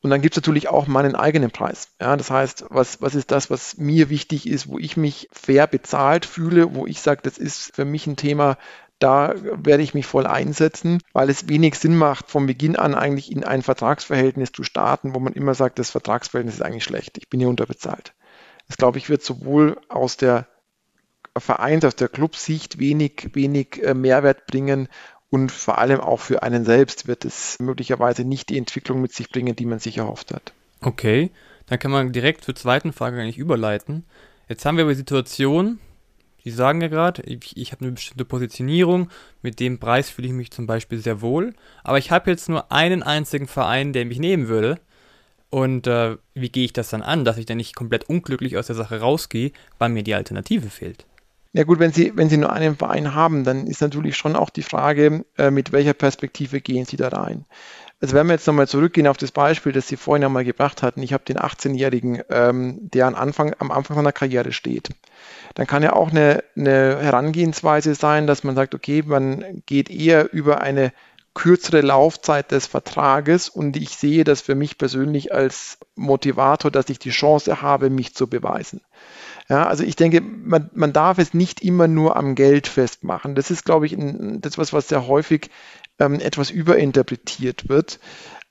[0.03, 1.89] Und dann gibt es natürlich auch meinen eigenen Preis.
[2.01, 5.69] Ja, das heißt, was, was ist das, was mir wichtig ist, wo ich mich fair
[5.69, 8.59] bezahlt fühle, wo ich sage, das ist für mich ein Thema,
[8.99, 13.31] da werde ich mich voll einsetzen, weil es wenig Sinn macht, von Beginn an eigentlich
[13.31, 17.29] in ein Vertragsverhältnis zu starten, wo man immer sagt, das Vertragsverhältnis ist eigentlich schlecht, ich
[17.29, 18.15] bin hier unterbezahlt.
[18.69, 20.47] Das glaube ich wird sowohl aus der
[21.37, 24.89] Vereins, aus der Clubsicht wenig, wenig äh, Mehrwert bringen
[25.29, 29.29] und vor allem auch für einen selbst wird es möglicherweise nicht die Entwicklung mit sich
[29.29, 30.53] bringen, die man sich erhofft hat.
[30.81, 31.31] Okay,
[31.67, 34.07] dann kann man direkt zur zweiten Frage eigentlich überleiten.
[34.49, 35.81] Jetzt haben wir aber die Situation,
[36.47, 39.11] die sagen ja gerade, ich, ich habe eine bestimmte Positionierung,
[39.43, 42.71] mit dem Preis fühle ich mich zum Beispiel sehr wohl, aber ich habe jetzt nur
[42.71, 44.79] einen einzigen Verein, der mich nehmen würde.
[45.51, 48.69] Und äh, wie gehe ich das dann an, dass ich dann nicht komplett unglücklich aus
[48.69, 51.05] der Sache rausgehe, weil mir die Alternative fehlt?
[51.53, 54.51] Ja gut, wenn Sie, wenn Sie nur einen Verein haben, dann ist natürlich schon auch
[54.51, 57.45] die Frage, äh, mit welcher Perspektive gehen Sie da rein.
[58.01, 61.03] Also wenn wir jetzt nochmal zurückgehen auf das Beispiel, das Sie vorhin einmal gebracht hatten,
[61.03, 64.91] ich habe den 18-Jährigen, ähm, der am Anfang, am Anfang seiner Karriere steht
[65.57, 70.31] dann kann ja auch eine, eine Herangehensweise sein, dass man sagt, okay, man geht eher
[70.33, 70.93] über eine
[71.33, 76.99] kürzere Laufzeit des Vertrages und ich sehe das für mich persönlich als Motivator, dass ich
[76.99, 78.83] die Chance habe, mich zu beweisen.
[79.49, 83.35] Ja, also ich denke, man, man darf es nicht immer nur am Geld festmachen.
[83.35, 85.51] Das ist, glaube ich, ein, das was, was sehr häufig
[85.99, 87.99] ähm, etwas überinterpretiert wird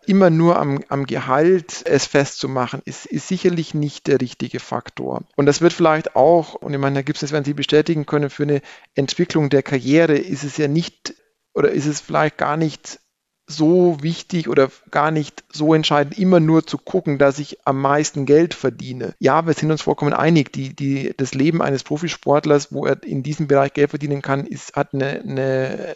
[0.08, 5.24] immer nur am, am Gehalt es festzumachen, ist, ist sicherlich nicht der richtige Faktor.
[5.36, 8.30] Und das wird vielleicht auch, und ich meine, da gibt es, wenn Sie bestätigen können,
[8.30, 8.62] für eine
[8.96, 11.16] Entwicklung der Karriere ist es ja nicht
[11.54, 13.00] oder ist es vielleicht gar nicht
[13.48, 18.26] so wichtig oder gar nicht so entscheidend, immer nur zu gucken, dass ich am meisten
[18.26, 19.14] Geld verdiene.
[19.20, 23.22] Ja, wir sind uns vollkommen einig, die, die, das Leben eines Profisportlers, wo er in
[23.22, 25.96] diesem Bereich Geld verdienen kann, ist, hat eine, eine,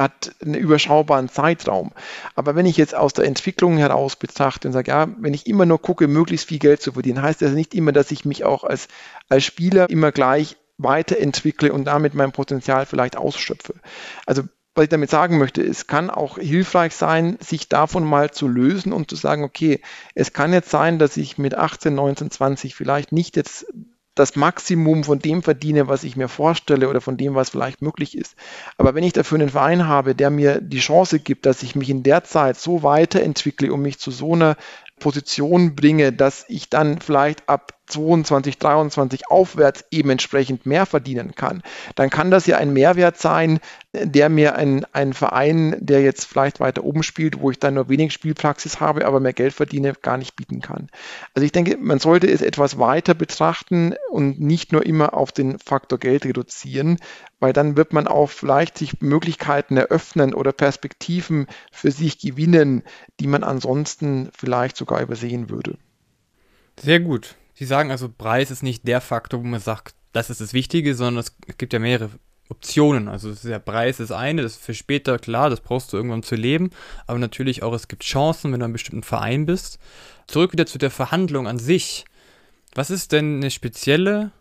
[0.00, 1.92] hat einen überschaubaren Zeitraum.
[2.34, 5.66] Aber wenn ich jetzt aus der Entwicklung heraus betrachte und sage, ja, wenn ich immer
[5.66, 8.64] nur gucke, möglichst viel Geld zu verdienen, heißt das nicht immer, dass ich mich auch
[8.64, 8.88] als,
[9.28, 13.74] als Spieler immer gleich weiterentwickle und damit mein Potenzial vielleicht ausschöpfe.
[14.26, 14.42] Also
[14.74, 18.92] was ich damit sagen möchte, es kann auch hilfreich sein, sich davon mal zu lösen
[18.92, 19.80] und zu sagen, okay,
[20.14, 23.66] es kann jetzt sein, dass ich mit 18, 19, 20 vielleicht nicht jetzt
[24.14, 28.16] das Maximum von dem verdiene, was ich mir vorstelle oder von dem, was vielleicht möglich
[28.16, 28.34] ist.
[28.76, 31.90] Aber wenn ich dafür einen Verein habe, der mir die Chance gibt, dass ich mich
[31.90, 34.56] in der Zeit so weiterentwickle und mich zu so einer
[34.98, 41.62] Position bringe, dass ich dann vielleicht ab 22, 23 aufwärts eben entsprechend mehr verdienen kann,
[41.94, 43.60] dann kann das ja ein Mehrwert sein,
[43.92, 47.88] der mir ein, ein Verein, der jetzt vielleicht weiter oben spielt, wo ich dann nur
[47.88, 50.88] wenig Spielpraxis habe, aber mehr Geld verdiene, gar nicht bieten kann.
[51.34, 55.58] Also ich denke, man sollte es etwas weiter betrachten und nicht nur immer auf den
[55.58, 56.98] Faktor Geld reduzieren,
[57.40, 62.84] weil dann wird man auch vielleicht sich Möglichkeiten eröffnen oder Perspektiven für sich gewinnen,
[63.18, 65.78] die man ansonsten vielleicht sogar übersehen würde.
[66.78, 67.34] Sehr gut.
[67.60, 70.94] Sie sagen also, Preis ist nicht der Faktor, wo man sagt, das ist das Wichtige,
[70.94, 72.08] sondern es gibt ja mehrere
[72.48, 73.06] Optionen.
[73.06, 76.36] Also der Preis ist eine, das ist für später klar, das brauchst du irgendwann zu
[76.36, 76.70] leben,
[77.06, 79.78] aber natürlich auch, es gibt Chancen, wenn du in einem bestimmten Verein bist.
[80.26, 82.06] Zurück wieder zu der Verhandlung an sich.
[82.74, 84.32] Was ist denn eine spezielle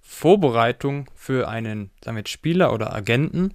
[0.00, 3.52] Vorbereitung für einen, jetzt Spieler oder Agenten,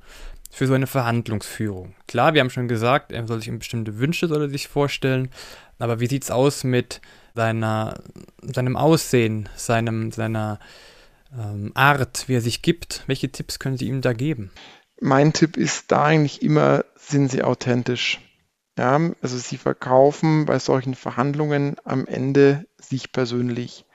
[0.51, 1.95] für so eine Verhandlungsführung?
[2.07, 5.31] Klar, wir haben schon gesagt, er soll sich bestimmte Wünsche soll er sich vorstellen,
[5.79, 7.01] aber wie sieht es aus mit
[7.39, 8.01] seiner,
[8.41, 10.59] seinem Aussehen, seinem, seiner
[11.33, 13.05] ähm, Art, wie er sich gibt.
[13.07, 14.51] Welche Tipps können Sie ihm da geben?
[14.99, 18.19] Mein Tipp ist da eigentlich immer, sind Sie authentisch.
[18.77, 23.85] Ja, also Sie verkaufen bei solchen Verhandlungen am Ende sich persönlich.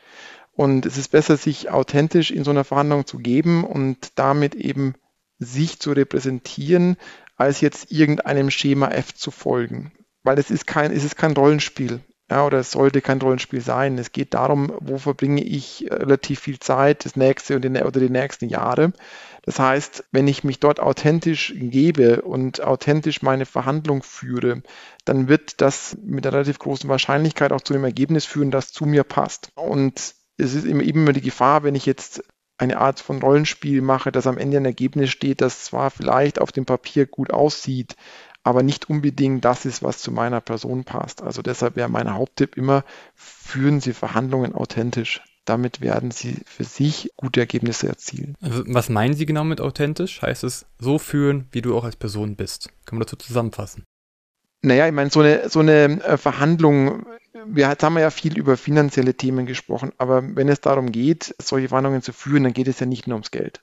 [0.52, 4.94] Und es ist besser, sich authentisch in so einer Verhandlung zu geben und damit eben
[5.38, 6.96] sich zu repräsentieren,
[7.36, 9.92] als jetzt irgendeinem Schema F zu folgen.
[10.22, 12.00] Weil es ist kein, es ist kein Rollenspiel.
[12.30, 13.98] Ja, oder es sollte kein Rollenspiel sein.
[13.98, 18.48] Es geht darum, wo verbringe ich relativ viel Zeit, das nächste und oder die nächsten
[18.48, 18.94] Jahre.
[19.42, 24.62] Das heißt, wenn ich mich dort authentisch gebe und authentisch meine Verhandlung führe,
[25.04, 28.86] dann wird das mit einer relativ großen Wahrscheinlichkeit auch zu einem Ergebnis führen, das zu
[28.86, 29.50] mir passt.
[29.54, 32.24] Und es ist eben immer die Gefahr, wenn ich jetzt
[32.56, 36.52] eine Art von Rollenspiel mache, dass am Ende ein Ergebnis steht, das zwar vielleicht auf
[36.52, 37.96] dem Papier gut aussieht,
[38.44, 41.22] aber nicht unbedingt das ist, was zu meiner Person passt.
[41.22, 42.84] Also deshalb wäre mein Haupttipp immer,
[43.14, 45.22] führen Sie Verhandlungen authentisch.
[45.46, 48.36] Damit werden Sie für sich gute Ergebnisse erzielen.
[48.40, 50.22] Also was meinen Sie genau mit authentisch?
[50.22, 52.68] Heißt es so führen, wie du auch als Person bist?
[52.86, 53.84] Kann man dazu zusammenfassen?
[54.62, 57.04] Naja, ich meine, so eine, so eine äh, Verhandlung,
[57.46, 61.34] wir, jetzt haben wir ja viel über finanzielle Themen gesprochen, aber wenn es darum geht,
[61.38, 63.62] solche Verhandlungen zu führen, dann geht es ja nicht nur ums Geld.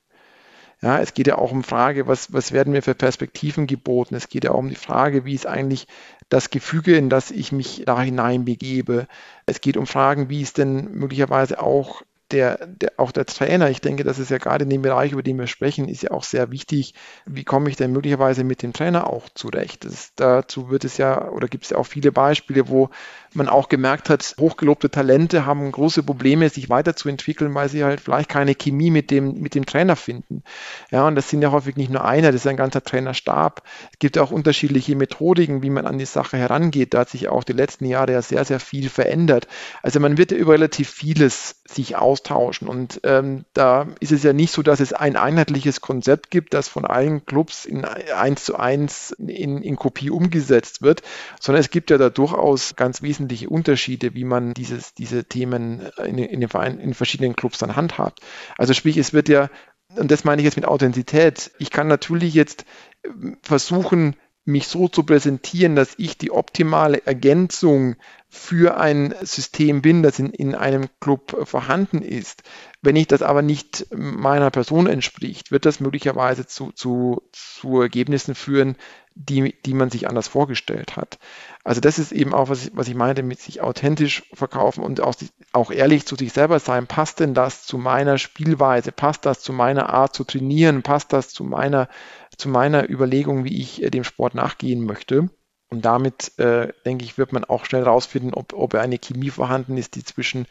[0.83, 4.15] Ja, es geht ja auch um Frage, was, was werden mir für Perspektiven geboten?
[4.15, 5.87] Es geht ja auch um die Frage, wie ist eigentlich
[6.29, 9.07] das Gefüge, in das ich mich da hinein begebe?
[9.45, 12.01] Es geht um Fragen, wie ist denn möglicherweise auch
[12.31, 15.23] der, der, auch der Trainer, ich denke, das ist ja gerade in dem Bereich, über
[15.23, 16.93] den wir sprechen, ist ja auch sehr wichtig.
[17.25, 19.85] Wie komme ich denn möglicherweise mit dem Trainer auch zurecht?
[19.85, 22.89] Das, dazu wird es ja, oder gibt es ja auch viele Beispiele, wo
[23.33, 28.29] man auch gemerkt hat, hochgelobte Talente haben große Probleme, sich weiterzuentwickeln, weil sie halt vielleicht
[28.29, 30.43] keine Chemie mit dem, mit dem Trainer finden.
[30.91, 33.63] Ja, und das sind ja häufig nicht nur einer, das ist ein ganzer Trainerstab.
[33.93, 36.93] Es gibt auch unterschiedliche Methodiken, wie man an die Sache herangeht.
[36.93, 39.47] Da hat sich auch die letzten Jahre ja sehr, sehr viel verändert.
[39.81, 42.67] Also man wird ja über relativ vieles sich austauschen.
[42.67, 46.67] Und ähm, da ist es ja nicht so, dass es ein einheitliches Konzept gibt, das
[46.67, 51.01] von allen Clubs in eins zu eins in, in Kopie umgesetzt wird,
[51.39, 56.17] sondern es gibt ja da durchaus ganz wesentliche Unterschiede, wie man dieses, diese Themen in,
[56.17, 58.19] in, den Verein, in verschiedenen Clubs dann handhabt.
[58.57, 59.49] Also sprich, es wird ja,
[59.95, 62.65] und das meine ich jetzt mit Authentizität, ich kann natürlich jetzt
[63.03, 67.95] ähm, versuchen, mich so zu präsentieren, dass ich die optimale Ergänzung
[68.27, 72.43] für ein System bin, das in, in einem Club vorhanden ist.
[72.81, 78.33] Wenn ich das aber nicht meiner Person entspricht, wird das möglicherweise zu, zu, zu Ergebnissen
[78.33, 78.77] führen,
[79.15, 81.19] die, die man sich anders vorgestellt hat.
[81.63, 85.01] Also das ist eben auch, was ich, was ich meinte, mit sich authentisch verkaufen und
[85.01, 85.15] auch,
[85.51, 86.87] auch ehrlich zu sich selber sein.
[86.87, 88.91] Passt denn das zu meiner Spielweise?
[88.91, 90.81] Passt das zu meiner Art zu trainieren?
[90.81, 91.89] Passt das zu meiner,
[92.37, 95.29] zu meiner Überlegung, wie ich äh, dem Sport nachgehen möchte?
[95.69, 99.77] Und damit, äh, denke ich, wird man auch schnell rausfinden, ob, ob eine Chemie vorhanden
[99.77, 100.47] ist, die zwischen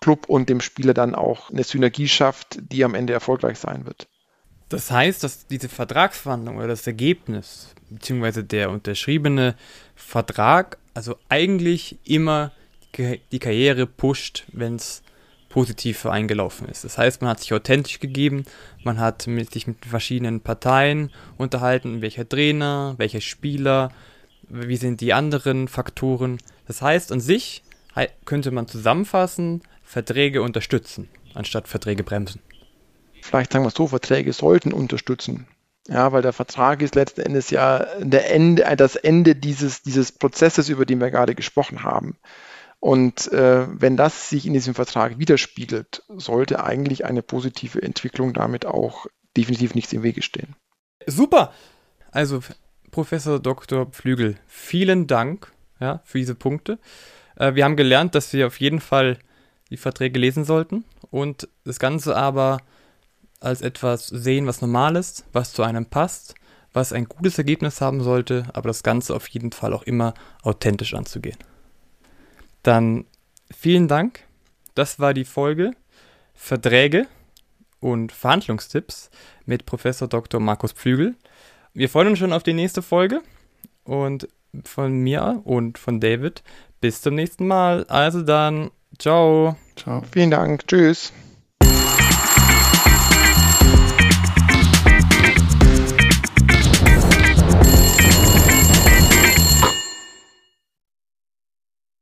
[0.00, 4.08] Club und dem Spieler dann auch eine Synergie schafft, die am Ende erfolgreich sein wird.
[4.72, 9.54] Das heißt, dass diese Vertragsverhandlung oder das Ergebnis, beziehungsweise der unterschriebene
[9.94, 12.52] Vertrag, also eigentlich immer
[12.96, 15.02] die Karriere pusht, wenn es
[15.50, 16.84] positiv eingelaufen ist.
[16.84, 18.44] Das heißt, man hat sich authentisch gegeben,
[18.82, 23.90] man hat mit, sich mit verschiedenen Parteien unterhalten, welcher Trainer, welcher Spieler,
[24.48, 26.38] wie sind die anderen Faktoren.
[26.66, 27.62] Das heißt, an sich
[28.24, 32.40] könnte man zusammenfassen, Verträge unterstützen, anstatt Verträge bremsen
[33.22, 35.46] vielleicht sagen wir so, Verträge sollten unterstützen.
[35.88, 40.86] Ja, weil der Vertrag ist letzten Endes ja Ende, das Ende dieses, dieses Prozesses, über
[40.86, 42.16] den wir gerade gesprochen haben.
[42.78, 48.66] Und äh, wenn das sich in diesem Vertrag widerspiegelt, sollte eigentlich eine positive Entwicklung damit
[48.66, 49.06] auch
[49.36, 50.54] definitiv nichts im Wege stehen.
[51.06, 51.52] Super!
[52.10, 52.40] Also,
[52.90, 53.88] Professor Dr.
[53.92, 56.78] Flügel, vielen Dank ja, für diese Punkte.
[57.36, 59.18] Äh, wir haben gelernt, dass wir auf jeden Fall
[59.70, 62.58] die Verträge lesen sollten und das Ganze aber
[63.42, 66.34] als etwas sehen, was normal ist, was zu einem passt,
[66.72, 70.94] was ein gutes Ergebnis haben sollte, aber das Ganze auf jeden Fall auch immer authentisch
[70.94, 71.38] anzugehen.
[72.62, 73.04] Dann
[73.54, 74.20] vielen Dank.
[74.74, 75.72] Das war die Folge
[76.34, 77.06] Verträge
[77.80, 79.10] und Verhandlungstipps
[79.44, 80.40] mit Professor Dr.
[80.40, 81.14] Markus Pflügel.
[81.74, 83.20] Wir freuen uns schon auf die nächste Folge
[83.84, 84.28] und
[84.64, 86.42] von mir und von David
[86.80, 87.84] bis zum nächsten Mal.
[87.88, 89.56] Also dann, ciao.
[89.76, 90.02] Ciao.
[90.12, 90.66] Vielen Dank.
[90.66, 91.12] Tschüss.